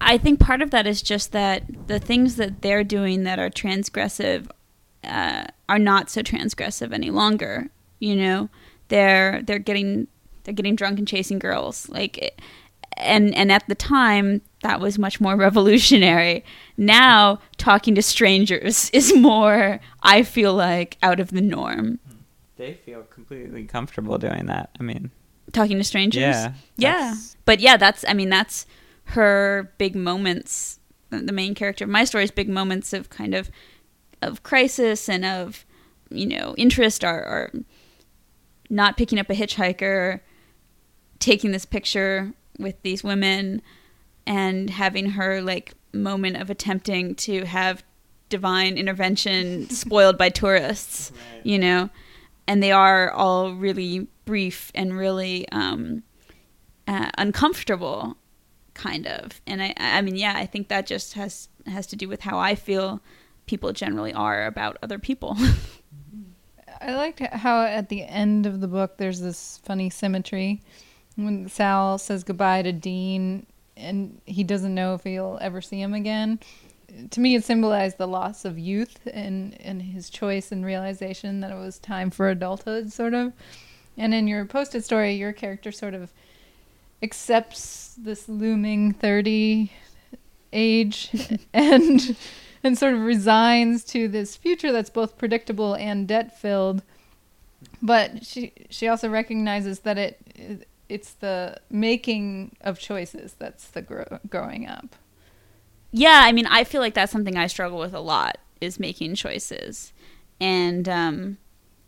i 0.00 0.18
think 0.18 0.40
part 0.40 0.62
of 0.62 0.70
that 0.70 0.86
is 0.86 1.00
just 1.00 1.32
that 1.32 1.64
the 1.86 1.98
things 1.98 2.36
that 2.36 2.62
they're 2.62 2.84
doing 2.84 3.24
that 3.24 3.38
are 3.38 3.50
transgressive 3.50 4.50
uh, 5.04 5.44
are 5.68 5.78
not 5.78 6.10
so 6.10 6.22
transgressive 6.22 6.92
any 6.92 7.10
longer 7.10 7.70
you 7.98 8.14
know 8.16 8.48
they're 8.88 9.42
they're 9.42 9.58
getting 9.58 10.06
they're 10.44 10.54
getting 10.54 10.76
drunk 10.76 10.98
and 10.98 11.06
chasing 11.08 11.38
girls 11.38 11.88
like 11.88 12.40
and 12.96 13.34
and 13.34 13.52
at 13.52 13.66
the 13.68 13.74
time 13.74 14.40
that 14.62 14.80
was 14.80 14.98
much 14.98 15.20
more 15.20 15.36
revolutionary 15.46 16.44
now 16.76 17.38
talking 17.58 17.94
to 17.94 18.02
strangers 18.02 18.90
is 18.94 19.14
more 19.14 19.80
i 20.02 20.22
feel 20.22 20.54
like 20.54 20.96
out 21.02 21.20
of 21.20 21.30
the 21.30 21.40
norm 21.40 21.98
they 22.56 22.74
feel 22.74 23.02
completely 23.04 23.62
comfortable 23.66 24.18
doing 24.18 24.46
that. 24.46 24.70
I 24.80 24.82
mean, 24.82 25.12
Talking 25.52 25.78
to 25.78 25.84
strangers. 25.84 26.22
yeah, 26.22 26.54
Yeah. 26.76 26.90
that's- 26.92 27.36
But 27.44 27.60
yeah, 27.60 27.76
that's 27.76 28.04
I 28.08 28.14
mean 28.14 28.30
that's 28.30 28.66
her 29.14 29.72
big 29.78 29.94
moments. 29.94 30.80
The 31.10 31.18
the 31.18 31.32
main 31.32 31.54
character 31.54 31.84
of 31.84 31.90
my 31.90 32.02
story 32.02 32.24
is 32.24 32.32
big 32.32 32.48
moments 32.48 32.92
of 32.92 33.10
kind 33.10 33.32
of 33.36 33.48
of 34.22 34.42
crisis 34.42 35.08
and 35.08 35.24
of 35.24 35.64
you 36.10 36.26
know 36.26 36.56
interest 36.58 37.04
are, 37.04 37.22
are 37.22 37.52
not 38.70 38.96
picking 38.96 39.18
up 39.18 39.30
a 39.30 39.34
hitchhiker, 39.34 40.20
taking 41.18 41.52
this 41.52 41.64
picture 41.64 42.32
with 42.58 42.80
these 42.82 43.02
women, 43.02 43.62
and 44.26 44.70
having 44.70 45.10
her 45.10 45.40
like 45.40 45.74
moment 45.92 46.36
of 46.36 46.50
attempting 46.50 47.14
to 47.14 47.44
have 47.44 47.82
divine 48.28 48.76
intervention 48.76 49.68
spoiled 49.70 50.18
by 50.18 50.28
tourists 50.28 51.12
you 51.42 51.58
know? 51.58 51.88
And 52.46 52.62
they 52.62 52.72
are 52.72 53.10
all 53.10 53.54
really 53.54 54.06
brief 54.24 54.70
and 54.74 54.96
really 54.96 55.48
um, 55.50 56.02
uh, 56.86 57.10
uncomfortable 57.18 58.16
kind 58.74 59.06
of. 59.06 59.40
And 59.46 59.62
i 59.62 59.74
i 59.76 60.00
mean 60.00 60.16
yeah 60.16 60.34
i 60.36 60.46
think 60.46 60.68
that 60.68 60.86
just 60.86 61.14
has 61.14 61.48
has 61.66 61.86
to 61.88 61.96
do 61.96 62.08
with 62.08 62.20
how 62.20 62.38
i 62.38 62.54
feel 62.54 63.00
people 63.46 63.72
generally 63.72 64.12
are 64.12 64.46
about 64.46 64.78
other 64.82 64.98
people 64.98 65.36
I 66.80 66.94
liked 66.94 67.20
how 67.20 67.62
at 67.62 67.88
the 67.88 68.04
end 68.04 68.46
of 68.46 68.60
the 68.60 68.68
book 68.68 68.96
there's 68.96 69.20
this 69.20 69.60
funny 69.64 69.90
symmetry 69.90 70.62
when 71.16 71.48
Sal 71.48 71.98
says 71.98 72.22
goodbye 72.22 72.62
to 72.62 72.72
Dean 72.72 73.46
and 73.76 74.20
he 74.26 74.44
doesn't 74.44 74.74
know 74.74 74.94
if 74.94 75.04
he'll 75.04 75.38
ever 75.40 75.60
see 75.60 75.80
him 75.80 75.94
again. 75.94 76.40
To 77.10 77.20
me, 77.20 77.34
it 77.34 77.44
symbolized 77.44 77.98
the 77.98 78.08
loss 78.08 78.44
of 78.44 78.58
youth 78.58 79.06
and, 79.12 79.60
and 79.60 79.82
his 79.82 80.10
choice 80.10 80.50
and 80.50 80.64
realization 80.64 81.40
that 81.40 81.50
it 81.50 81.58
was 81.58 81.78
time 81.78 82.10
for 82.10 82.28
adulthood, 82.28 82.92
sort 82.92 83.14
of. 83.14 83.32
And 83.96 84.14
in 84.14 84.26
your 84.26 84.44
posted 84.46 84.84
story, 84.84 85.14
your 85.14 85.32
character 85.32 85.70
sort 85.70 85.94
of 85.94 86.12
accepts 87.02 87.94
this 87.98 88.28
looming 88.28 88.92
30 88.92 89.70
age 90.52 91.10
and 91.52 92.16
and 92.62 92.76
sort 92.78 92.94
of 92.94 93.00
resigns 93.00 93.84
to 93.84 94.08
this 94.08 94.36
future 94.36 94.72
that's 94.72 94.90
both 94.90 95.18
predictable 95.18 95.74
and 95.74 96.08
debt 96.08 96.38
filled 96.38 96.82
but 97.82 98.24
she 98.24 98.52
she 98.70 98.88
also 98.88 99.08
recognizes 99.08 99.80
that 99.80 99.98
it 99.98 100.66
it's 100.88 101.12
the 101.14 101.60
making 101.70 102.56
of 102.60 102.78
choices 102.78 103.34
that's 103.38 103.68
the 103.68 103.82
grow, 103.82 104.18
growing 104.28 104.66
up. 104.66 104.96
Yeah 105.90 106.20
i 106.22 106.32
mean 106.32 106.46
i 106.46 106.64
feel 106.64 106.80
like 106.80 106.94
that's 106.94 107.12
something 107.12 107.36
i 107.36 107.46
struggle 107.46 107.78
with 107.78 107.94
a 107.94 108.00
lot 108.00 108.38
is 108.60 108.80
making 108.80 109.14
choices. 109.14 109.92
And 110.40 110.88
um 110.88 111.38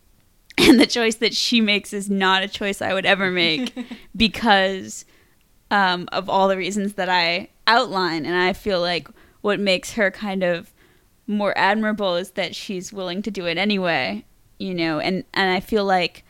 and 0.59 0.81
the 0.81 0.87
choice 0.87 1.17
that 1.17 1.35
she 1.35 1.61
makes 1.61 1.93
is 1.93 2.11
not 2.11 2.43
a 2.43 2.49
choice 2.49 2.83
i 2.83 2.93
would 2.93 3.07
ever 3.07 3.31
make 3.31 3.73
because 4.17 5.05
um 5.71 6.09
of 6.13 6.29
all 6.29 6.49
the 6.49 6.57
reasons 6.57 6.95
that 6.95 7.09
i 7.09 7.49
outline. 7.67 8.27
And 8.27 8.37
i 8.37 8.53
feel 8.53 8.81
like 8.81 9.09
what 9.41 9.61
makes 9.61 9.93
her 9.93 10.11
kind 10.11 10.43
of 10.43 10.73
more 11.27 11.57
admirable 11.57 12.17
is 12.17 12.33
that 12.33 12.55
she's 12.55 12.93
willing 12.93 13.23
to 13.23 13.31
do 13.31 13.47
it 13.47 13.57
anyway 13.57 14.25
you 14.59 14.75
know 14.75 14.99
and 14.99 15.25
and 15.33 15.51
i 15.51 15.61
feel 15.61 15.85
like 15.85 16.25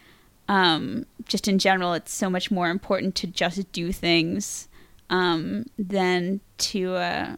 um 0.48 1.06
just 1.26 1.48
in 1.48 1.58
general 1.58 1.94
it's 1.94 2.12
so 2.12 2.28
much 2.28 2.50
more 2.50 2.68
important 2.68 3.14
to 3.14 3.26
just 3.26 3.70
do 3.72 3.92
things 3.92 4.68
um 5.10 5.64
than 5.78 6.40
to 6.58 6.94
uh 6.94 7.36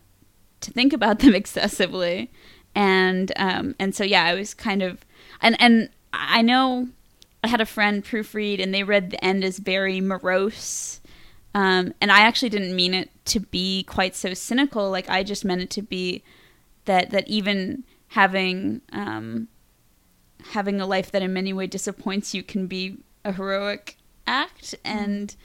to 0.63 0.71
think 0.71 0.93
about 0.93 1.19
them 1.19 1.35
excessively. 1.35 2.31
And 2.75 3.33
um 3.37 3.75
and 3.79 3.95
so 3.95 4.03
yeah 4.03 4.25
i 4.25 4.33
was 4.33 4.55
kind 4.55 4.83
of 4.83 5.05
and 5.43 5.61
and 5.61 5.91
i 6.15 6.41
know 6.41 6.89
i 7.45 7.49
had 7.49 7.61
a 7.61 7.67
friend 7.67 8.03
proofread 8.03 8.63
and 8.63 8.73
they 8.73 8.83
read 8.83 9.11
the 9.11 9.23
end 9.23 9.45
as 9.45 9.59
very 9.59 10.01
morose 10.01 11.02
um 11.55 11.93
and 12.01 12.11
i 12.11 12.21
actually 12.21 12.49
didn't 12.49 12.75
mean 12.75 12.95
it 12.95 13.11
to 13.25 13.41
be 13.41 13.83
quite 13.85 14.15
so 14.15 14.35
cynical 14.35 14.91
like 14.91 15.09
i 15.09 15.23
just 15.23 15.45
meant 15.45 15.61
it 15.61 15.71
to 15.71 15.83
be 15.83 16.23
that 16.85 17.11
that 17.11 17.27
even 17.29 17.85
having 18.09 18.81
um 18.93 19.49
having 20.51 20.81
a 20.81 20.87
life 20.87 21.11
that 21.13 21.23
in 21.23 21.33
many 21.33 21.53
ways 21.53 21.71
disappoints 21.71 22.35
you 22.35 22.43
can 22.43 22.67
be 22.67 22.99
a 23.25 23.33
heroic 23.33 23.97
act 24.27 24.75
and 24.85 25.37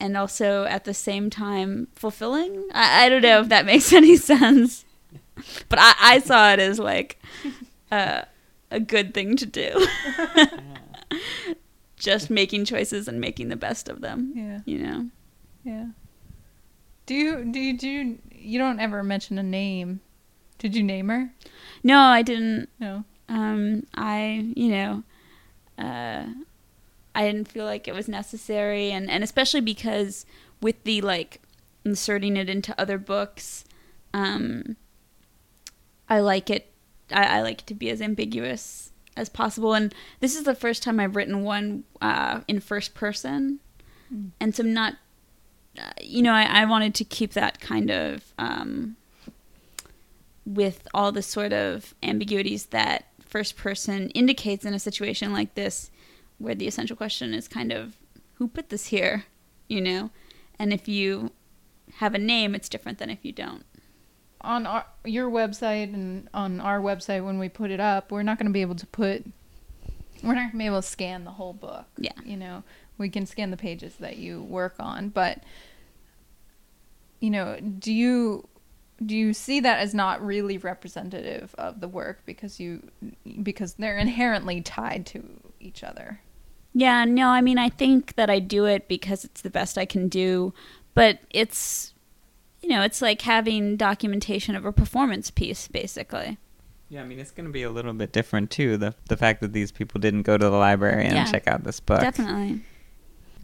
and 0.00 0.16
also 0.16 0.64
at 0.64 0.84
the 0.84 0.92
same 0.92 1.30
time 1.30 1.86
fulfilling. 1.94 2.68
I, 2.74 3.06
I 3.06 3.08
don't 3.08 3.22
know 3.22 3.40
if 3.40 3.48
that 3.48 3.64
makes 3.64 3.92
any 4.00 4.16
sense, 4.16 4.84
but 5.68 5.78
I, 5.78 5.94
I 5.98 6.18
saw 6.18 6.52
it 6.52 6.58
as 6.58 6.78
like 6.78 7.20
uh, 7.90 8.22
a 8.70 8.80
good 8.80 9.14
thing 9.14 9.36
to 9.36 9.46
do. 9.46 9.86
Just 11.96 12.28
making 12.28 12.64
choices 12.64 13.08
and 13.08 13.20
making 13.20 13.48
the 13.48 13.56
best 13.56 13.88
of 13.88 14.00
them. 14.00 14.32
yeah 14.34 14.60
You 14.66 14.78
know. 14.78 15.10
Yeah 15.64 15.86
do 17.06 17.14
you 17.14 17.44
do 17.44 17.58
you 17.60 17.76
do 17.78 17.88
you, 17.88 18.18
you 18.32 18.58
don't 18.58 18.80
ever 18.80 19.02
mention 19.02 19.38
a 19.38 19.42
name 19.42 20.00
did 20.58 20.74
you 20.74 20.82
name 20.82 21.08
her 21.08 21.30
No, 21.82 21.98
I 21.98 22.22
didn't. 22.22 22.68
no 22.78 23.04
Um, 23.28 23.86
I 23.94 24.52
you 24.54 24.68
know, 24.70 25.02
uh, 25.78 26.26
I 27.14 27.22
didn't 27.26 27.48
feel 27.48 27.64
like 27.64 27.86
it 27.88 27.94
was 27.94 28.08
necessary, 28.08 28.90
and 28.90 29.10
and 29.10 29.22
especially 29.24 29.60
because 29.60 30.24
with 30.62 30.82
the 30.84 31.00
like 31.00 31.40
inserting 31.84 32.36
it 32.36 32.48
into 32.48 32.78
other 32.80 32.98
books, 32.98 33.64
um, 34.14 34.76
I 36.08 36.20
like 36.20 36.48
it. 36.50 36.72
I, 37.10 37.38
I 37.38 37.42
like 37.42 37.62
it 37.62 37.66
to 37.68 37.74
be 37.74 37.90
as 37.90 38.00
ambiguous 38.00 38.92
as 39.16 39.28
possible, 39.28 39.74
and 39.74 39.94
this 40.20 40.36
is 40.36 40.44
the 40.44 40.54
first 40.54 40.82
time 40.82 40.98
I've 41.00 41.16
written 41.16 41.42
one 41.44 41.84
uh, 42.00 42.40
in 42.48 42.60
first 42.60 42.94
person, 42.94 43.60
Mm. 44.12 44.30
and 44.40 44.54
so 44.54 44.62
I'm 44.62 44.72
not. 44.74 44.94
You 46.00 46.22
know, 46.22 46.32
I, 46.32 46.44
I 46.44 46.64
wanted 46.66 46.94
to 46.96 47.04
keep 47.04 47.32
that 47.32 47.60
kind 47.60 47.90
of 47.90 48.32
um, 48.38 48.96
with 50.46 50.86
all 50.94 51.10
the 51.12 51.22
sort 51.22 51.52
of 51.52 51.94
ambiguities 52.02 52.66
that 52.66 53.06
first 53.20 53.56
person 53.56 54.10
indicates 54.10 54.64
in 54.64 54.74
a 54.74 54.78
situation 54.78 55.32
like 55.32 55.54
this, 55.54 55.90
where 56.38 56.54
the 56.54 56.66
essential 56.68 56.96
question 56.96 57.34
is 57.34 57.48
kind 57.48 57.72
of 57.72 57.96
who 58.34 58.46
put 58.48 58.68
this 58.68 58.86
here, 58.86 59.24
you 59.68 59.80
know, 59.80 60.10
and 60.58 60.72
if 60.72 60.86
you 60.88 61.30
have 61.96 62.14
a 62.14 62.18
name, 62.18 62.54
it's 62.54 62.68
different 62.68 62.98
than 62.98 63.10
if 63.10 63.24
you 63.24 63.32
don't. 63.32 63.64
on 64.40 64.66
our, 64.66 64.86
your 65.04 65.30
website 65.30 65.92
and 65.94 66.28
on 66.34 66.60
our 66.60 66.80
website 66.80 67.24
when 67.24 67.38
we 67.38 67.48
put 67.48 67.70
it 67.70 67.80
up, 67.80 68.12
we're 68.12 68.22
not 68.22 68.38
going 68.38 68.46
to 68.46 68.52
be 68.52 68.60
able 68.60 68.74
to 68.74 68.86
put 68.86 69.24
we're 70.22 70.34
not 70.34 70.42
going 70.42 70.52
to 70.52 70.58
be 70.58 70.66
able 70.66 70.80
to 70.80 70.88
scan 70.88 71.24
the 71.24 71.32
whole 71.32 71.52
book. 71.52 71.84
Yeah. 71.98 72.12
You 72.24 72.36
know, 72.36 72.62
we 72.98 73.08
can 73.08 73.26
scan 73.26 73.50
the 73.50 73.56
pages 73.56 73.96
that 73.96 74.16
you 74.16 74.42
work 74.42 74.76
on, 74.78 75.08
but 75.08 75.42
you 77.20 77.30
know, 77.30 77.58
do 77.60 77.92
you 77.92 78.46
do 79.04 79.16
you 79.16 79.32
see 79.32 79.60
that 79.60 79.80
as 79.80 79.92
not 79.94 80.24
really 80.24 80.56
representative 80.58 81.54
of 81.58 81.80
the 81.80 81.88
work 81.88 82.22
because 82.26 82.60
you 82.60 82.90
because 83.42 83.74
they're 83.74 83.98
inherently 83.98 84.60
tied 84.60 85.06
to 85.06 85.24
each 85.60 85.82
other? 85.82 86.20
Yeah, 86.72 87.04
no, 87.04 87.28
I 87.28 87.40
mean, 87.40 87.58
I 87.58 87.68
think 87.68 88.16
that 88.16 88.28
I 88.30 88.40
do 88.40 88.64
it 88.64 88.88
because 88.88 89.24
it's 89.24 89.42
the 89.42 89.50
best 89.50 89.78
I 89.78 89.84
can 89.84 90.08
do, 90.08 90.52
but 90.94 91.20
it's, 91.30 91.94
you 92.62 92.68
know, 92.68 92.82
it's 92.82 93.00
like 93.00 93.22
having 93.22 93.76
documentation 93.76 94.56
of 94.56 94.64
a 94.64 94.72
performance 94.72 95.30
piece, 95.30 95.68
basically. 95.68 96.36
Yeah, 96.88 97.02
I 97.02 97.04
mean 97.04 97.18
it's 97.18 97.30
going 97.30 97.46
to 97.46 97.52
be 97.52 97.62
a 97.62 97.70
little 97.70 97.92
bit 97.94 98.12
different 98.12 98.50
too. 98.50 98.76
The 98.76 98.94
the 99.08 99.16
fact 99.16 99.40
that 99.40 99.52
these 99.52 99.72
people 99.72 100.00
didn't 100.00 100.22
go 100.22 100.36
to 100.36 100.44
the 100.44 100.56
library 100.56 101.04
and 101.06 101.14
Yeah. 101.14 101.24
check 101.24 101.48
out 101.48 101.64
this 101.64 101.80
book, 101.80 102.00
Definitely. 102.00 102.60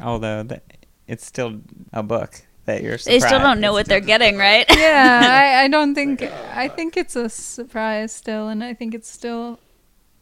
Although 0.00 0.42
that 0.44 0.62
it's 1.06 1.24
still 1.26 1.60
a 1.92 2.02
book 2.02 2.42
that 2.66 2.82
you're. 2.82 2.96
They 2.98 3.20
still 3.20 3.38
don't 3.40 3.60
know 3.60 3.70
it's 3.76 3.80
what 3.80 3.86
they're 3.86 4.00
just- 4.00 4.06
getting, 4.08 4.36
right? 4.36 4.66
yeah, 4.70 5.22
I, 5.60 5.64
I 5.64 5.68
don't 5.76 5.94
think 5.94 6.22
I 6.22 6.68
think 6.68 6.96
it's 6.96 7.16
a 7.16 7.28
surprise 7.28 8.12
still, 8.12 8.48
and 8.48 8.62
I 8.64 8.74
think 8.74 8.94
it's 8.94 9.10
still 9.10 9.58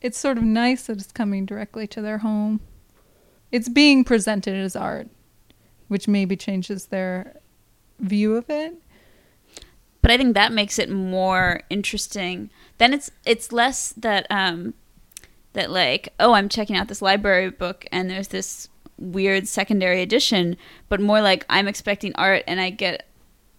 it's 0.01 0.19
sort 0.19 0.39
of 0.39 0.45
nice 0.45 0.87
that 0.87 0.99
it's 1.01 1.13
coming 1.13 1.45
directly 1.47 1.87
to 1.89 2.01
their 2.01 2.19
home. 2.19 2.61
It's 3.51 3.69
being 3.69 4.05
presented 4.05 4.55
as 4.55 4.77
art, 4.77 5.09
which 5.89 6.07
maybe 6.07 6.37
changes 6.37 6.87
their 6.87 7.35
view 7.99 8.37
of 8.37 8.49
it. 8.49 8.75
but 10.03 10.11
I 10.13 10.17
think 10.17 10.35
that 10.35 10.53
makes 10.53 10.79
it 10.79 10.89
more 10.91 11.63
interesting. 11.71 12.51
Then 12.79 12.93
it's 12.95 13.11
it's 13.27 13.51
less 13.53 13.93
that 13.97 14.27
um 14.31 14.75
that 15.55 15.71
like 15.71 16.13
oh 16.21 16.35
I'm 16.35 16.49
checking 16.49 16.77
out 16.77 16.87
this 16.89 17.03
library 17.03 17.51
book 17.51 17.87
and 17.91 18.09
there's 18.09 18.29
this 18.29 18.69
weird 18.99 19.47
secondary 19.49 20.03
edition, 20.03 20.57
but 20.89 21.01
more 21.01 21.21
like 21.21 21.45
I'm 21.49 21.69
expecting 21.69 22.13
art 22.17 22.43
and 22.47 22.61
I 22.61 22.71
get 22.71 23.07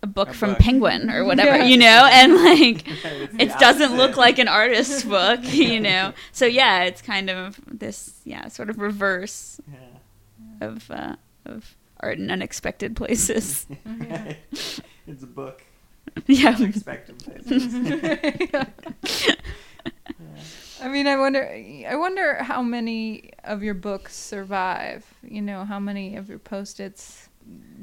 a 0.02 0.08
book 0.08 0.30
A 0.30 0.34
from 0.34 0.52
book. 0.52 0.60
Penguin 0.60 1.10
or 1.10 1.26
whatever, 1.26 1.58
Yeah. 1.58 1.66
you 1.66 1.78
know, 1.78 2.08
and 2.12 2.36
like 2.36 2.86
it 3.40 3.58
doesn't 3.60 3.98
look 3.98 4.16
like 4.18 4.40
an 4.40 4.48
artist's 4.48 5.04
book, 5.04 5.40
you 5.44 5.80
know. 5.80 6.14
So 6.32 6.46
yeah, 6.46 6.84
it's 6.84 7.02
kind 7.02 7.30
of 7.30 7.60
this 7.68 8.20
yeah 8.24 8.48
sort 8.48 8.70
of 8.70 8.80
reverse 8.80 9.60
Yeah. 9.72 10.68
of 10.68 10.90
uh, 10.92 11.16
of 11.46 11.76
art 12.00 12.18
in 12.18 12.32
unexpected 12.32 12.96
places. 12.96 13.68
it's 13.86 15.24
a 15.24 15.28
book. 15.28 15.64
yeah. 16.28 16.56
Unexpected 16.58 17.20
places. 17.20 18.66
I 20.82 20.88
mean, 20.88 21.08
I 21.08 21.18
wonder. 21.18 21.44
I 21.88 21.96
wonder 21.96 22.36
how 22.44 22.62
many 22.62 23.32
of 23.44 23.64
your 23.64 23.74
books 23.74 24.16
survive. 24.16 25.06
You 25.24 25.42
know, 25.42 25.66
how 25.66 25.80
many 25.80 26.16
of 26.16 26.30
your 26.30 26.40
post-its 26.40 27.30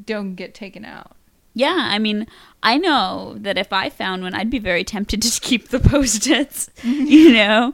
don't 0.04 0.34
get 0.34 0.54
taken 0.54 0.84
out. 0.84 1.16
Yeah, 1.54 1.88
I 1.90 1.98
mean, 1.98 2.26
I 2.62 2.76
know 2.76 3.36
that 3.38 3.56
if 3.56 3.72
I 3.72 3.88
found 3.88 4.22
one, 4.22 4.34
I'd 4.34 4.50
be 4.50 4.58
very 4.58 4.84
tempted 4.84 5.22
to 5.22 5.40
keep 5.40 5.68
the 5.68 5.80
post-its, 5.80 6.68
you 6.82 7.32
know. 7.32 7.72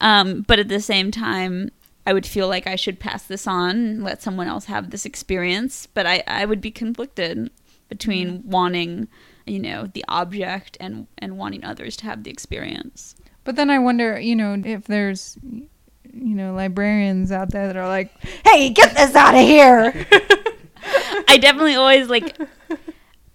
Um, 0.00 0.42
but 0.42 0.58
at 0.58 0.68
the 0.68 0.80
same 0.80 1.10
time, 1.10 1.70
I 2.06 2.12
would 2.12 2.26
feel 2.26 2.48
like 2.48 2.66
I 2.66 2.76
should 2.76 2.98
pass 2.98 3.24
this 3.24 3.46
on, 3.46 4.02
let 4.02 4.22
someone 4.22 4.48
else 4.48 4.64
have 4.64 4.90
this 4.90 5.04
experience. 5.04 5.86
But 5.86 6.06
I, 6.06 6.24
I 6.26 6.44
would 6.44 6.60
be 6.60 6.70
conflicted 6.70 7.50
between 7.88 8.42
wanting, 8.44 9.08
you 9.46 9.60
know, 9.60 9.86
the 9.86 10.04
object 10.08 10.76
and 10.80 11.06
and 11.18 11.38
wanting 11.38 11.64
others 11.64 11.96
to 11.98 12.06
have 12.06 12.24
the 12.24 12.30
experience. 12.30 13.14
But 13.44 13.56
then 13.56 13.70
I 13.70 13.78
wonder, 13.78 14.18
you 14.20 14.36
know, 14.36 14.60
if 14.64 14.84
there's, 14.84 15.38
you 15.42 16.34
know, 16.34 16.54
librarians 16.54 17.32
out 17.32 17.50
there 17.50 17.66
that 17.66 17.76
are 17.76 17.88
like, 17.88 18.12
"Hey, 18.44 18.70
get 18.70 18.94
this 18.94 19.14
out 19.14 19.34
of 19.34 19.40
here." 19.40 20.06
I 21.28 21.36
definitely 21.38 21.74
always 21.74 22.08
like 22.08 22.36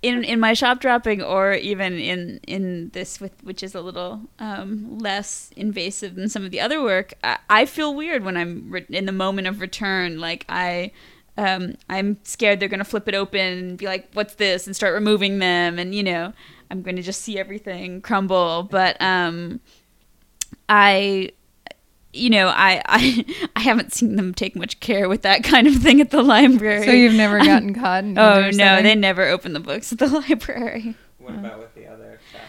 in 0.01 0.23
in 0.23 0.39
my 0.39 0.53
shop 0.53 0.79
dropping 0.79 1.21
or 1.21 1.53
even 1.53 1.97
in 1.97 2.39
in 2.47 2.89
this 2.89 3.19
with 3.19 3.31
which 3.43 3.63
is 3.63 3.73
a 3.73 3.81
little 3.81 4.21
um, 4.39 4.99
less 4.99 5.51
invasive 5.55 6.15
than 6.15 6.29
some 6.29 6.45
of 6.45 6.51
the 6.51 6.61
other 6.61 6.81
work. 6.81 7.13
I, 7.23 7.37
I 7.49 7.65
feel 7.65 7.95
weird 7.95 8.23
when 8.23 8.37
I'm 8.37 8.69
re- 8.69 8.85
in 8.89 9.05
the 9.05 9.11
moment 9.11 9.47
of 9.47 9.61
return. 9.61 10.19
Like 10.19 10.45
I. 10.49 10.91
Um, 11.37 11.75
I'm 11.89 12.17
scared 12.23 12.61
they're 12.61 12.69
gonna 12.69 12.85
flip 12.85 13.09
it 13.09 13.13
open 13.13 13.41
and 13.41 13.77
be 13.77 13.87
like, 13.87 14.07
"What's 14.13 14.35
this?" 14.35 14.67
and 14.67 14.73
start 14.73 14.93
removing 14.93 15.39
them, 15.39 15.77
and 15.77 15.93
you 15.93 16.01
know, 16.01 16.31
I'm 16.71 16.81
going 16.81 16.95
to 16.95 17.01
just 17.01 17.21
see 17.21 17.37
everything 17.37 18.01
crumble. 18.01 18.63
But 18.63 18.95
um, 19.01 19.59
I 20.69 21.31
you 22.15 22.29
know, 22.29 22.47
I, 22.47 22.81
I 22.85 23.25
I 23.55 23.59
haven't 23.61 23.93
seen 23.93 24.15
them 24.15 24.33
take 24.33 24.55
much 24.55 24.79
care 24.79 25.07
with 25.09 25.23
that 25.23 25.43
kind 25.43 25.67
of 25.67 25.75
thing 25.75 26.01
at 26.01 26.11
the 26.11 26.23
library. 26.23 26.85
so 26.85 26.91
you've 26.91 27.13
never 27.13 27.39
gotten 27.45 27.73
caught. 27.73 28.03
In 28.03 28.17
oh 28.17 28.45
no, 28.45 28.51
setting? 28.51 28.83
they 28.83 28.95
never 28.95 29.27
open 29.27 29.53
the 29.53 29.59
books 29.59 29.91
at 29.91 29.99
the 29.99 30.07
library. 30.29 30.95
What 31.19 31.35
about 31.35 31.59
with 31.59 31.75
the 31.75 31.87
other 31.87 32.19
stuff? 32.29 32.41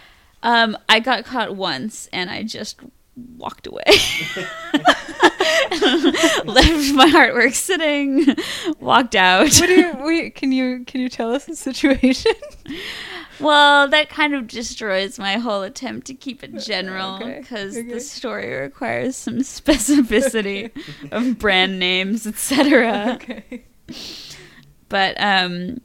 Um, 0.43 0.79
I 0.89 1.01
got 1.01 1.25
caught 1.25 1.57
once, 1.57 2.09
and 2.13 2.31
I 2.31 2.43
just 2.45 2.79
walked 3.37 3.67
away. 3.67 3.83
Left 3.87 4.13
my 6.95 7.11
artwork 7.15 7.55
sitting, 7.55 8.37
walked 8.79 9.15
out. 9.15 9.45
What 9.45 9.67
do 9.67 9.73
you? 9.73 9.97
Wait, 9.99 10.35
can 10.35 10.53
you 10.53 10.85
can 10.85 11.01
you 11.01 11.09
tell 11.09 11.35
us 11.35 11.47
the 11.47 11.57
situation? 11.57 12.33
Well, 13.41 13.89
that 13.89 14.09
kind 14.09 14.35
of 14.35 14.47
destroys 14.47 15.19
my 15.19 15.35
whole 15.35 15.63
attempt 15.63 16.07
to 16.09 16.15
keep 16.15 16.43
it 16.43 16.59
general 16.59 17.17
okay, 17.17 17.41
because 17.41 17.77
okay. 17.77 17.89
the 17.89 18.01
story 18.01 18.53
requires 18.55 19.17
some 19.17 19.39
specificity 19.39 20.71
of 21.13 21.39
brand 21.39 21.79
names, 21.79 22.27
etc. 22.27 23.19
okay. 23.21 23.65
But 24.89 25.21
um, 25.21 25.81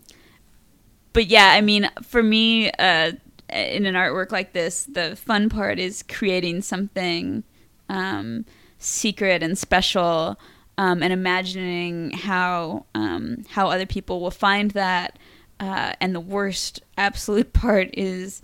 but 1.14 1.28
yeah, 1.28 1.52
I 1.54 1.62
mean, 1.62 1.90
for 2.04 2.24
me, 2.24 2.72
uh, 2.72 3.14
in 3.50 3.86
an 3.86 3.96
artwork 3.96 4.32
like 4.32 4.54
this, 4.54 4.86
the 4.86 5.16
fun 5.16 5.50
part 5.50 5.80
is 5.80 6.04
creating 6.04 6.62
something 6.62 7.44
um, 7.90 8.46
secret 8.78 9.44
and 9.44 9.58
special, 9.58 10.40
um, 10.78 11.04
and 11.04 11.12
imagining 11.12 12.12
how 12.12 12.86
um, 12.96 13.44
how 13.50 13.70
other 13.70 13.86
people 13.86 14.22
will 14.22 14.32
find 14.32 14.72
that. 14.72 15.18
Uh, 15.62 15.94
and 16.02 16.16
the 16.16 16.20
worst 16.20 16.82
absolute 16.98 17.54
part 17.54 17.92
is 17.94 18.42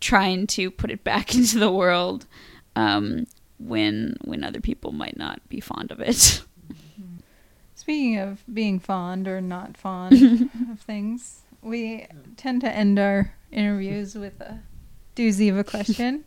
trying 0.00 0.46
to 0.48 0.70
put 0.70 0.90
it 0.90 1.04
back 1.04 1.34
into 1.36 1.58
the 1.58 1.70
world 1.70 2.26
um, 2.74 3.26
when 3.58 4.16
when 4.24 4.44
other 4.44 4.60
people 4.60 4.92
might 4.92 5.16
not 5.16 5.40
be 5.48 5.60
fond 5.60 5.90
of 5.90 6.00
it. 6.00 6.42
Speaking 7.74 8.18
of 8.18 8.42
being 8.52 8.80
fond 8.80 9.28
or 9.28 9.40
not 9.40 9.76
fond 9.76 10.50
of 10.72 10.80
things, 10.80 11.42
we 11.62 12.08
tend 12.36 12.62
to 12.62 12.68
end 12.70 12.98
our 12.98 13.32
interviews 13.52 14.16
with 14.16 14.40
a 14.40 14.60
doozy 15.14 15.48
of 15.48 15.56
a 15.56 15.62
question, 15.62 16.24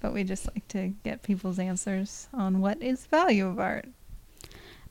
but 0.00 0.12
we 0.12 0.24
just 0.24 0.48
like 0.48 0.66
to 0.68 0.88
get 1.04 1.22
people's 1.22 1.60
answers 1.60 2.26
on 2.32 2.60
what 2.60 2.82
is 2.82 3.02
the 3.04 3.08
value 3.08 3.46
of 3.46 3.60
art. 3.60 3.86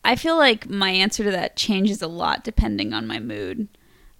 I 0.05 0.15
feel 0.15 0.37
like 0.37 0.69
my 0.69 0.91
answer 0.91 1.25
to 1.25 1.31
that 1.31 1.57
changes 1.57 2.01
a 2.01 2.07
lot 2.07 2.45
depending 2.45 2.93
on 2.93 3.05
my 3.05 3.19
mood. 3.19 3.67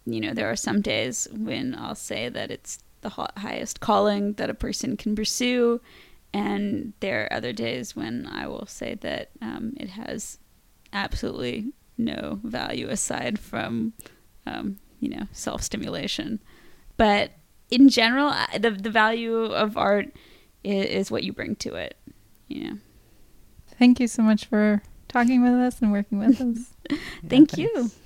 You 0.05 0.21
know, 0.21 0.33
there 0.33 0.49
are 0.49 0.55
some 0.55 0.81
days 0.81 1.27
when 1.31 1.75
I'll 1.75 1.95
say 1.95 2.29
that 2.29 2.49
it's 2.51 2.79
the 3.01 3.09
highest 3.38 3.79
calling 3.79 4.33
that 4.33 4.49
a 4.49 4.53
person 4.53 4.97
can 4.97 5.15
pursue, 5.15 5.81
and 6.33 6.93
there 6.99 7.23
are 7.25 7.33
other 7.33 7.53
days 7.53 7.95
when 7.95 8.25
I 8.27 8.47
will 8.47 8.65
say 8.65 8.95
that 9.01 9.29
um, 9.41 9.73
it 9.77 9.89
has 9.89 10.39
absolutely 10.93 11.73
no 11.97 12.39
value 12.43 12.88
aside 12.89 13.38
from, 13.39 13.93
um, 14.45 14.79
you 14.99 15.09
know, 15.09 15.27
self 15.31 15.62
stimulation. 15.62 16.39
But 16.97 17.31
in 17.69 17.89
general, 17.89 18.33
the 18.57 18.71
the 18.71 18.89
value 18.89 19.45
of 19.45 19.77
art 19.77 20.07
is, 20.63 20.85
is 20.85 21.12
what 21.12 21.23
you 21.23 21.33
bring 21.33 21.55
to 21.57 21.75
it. 21.75 21.97
You 22.47 22.63
know. 22.63 22.77
Thank 23.77 23.99
you 23.99 24.07
so 24.07 24.23
much 24.23 24.45
for 24.45 24.81
talking 25.07 25.41
with 25.41 25.53
us 25.53 25.81
and 25.81 25.91
working 25.91 26.19
with 26.19 26.41
us. 26.41 26.73
Thank 27.27 27.57
Yeah, 27.57 27.63
you. 27.65 27.73
thanks. 27.75 27.97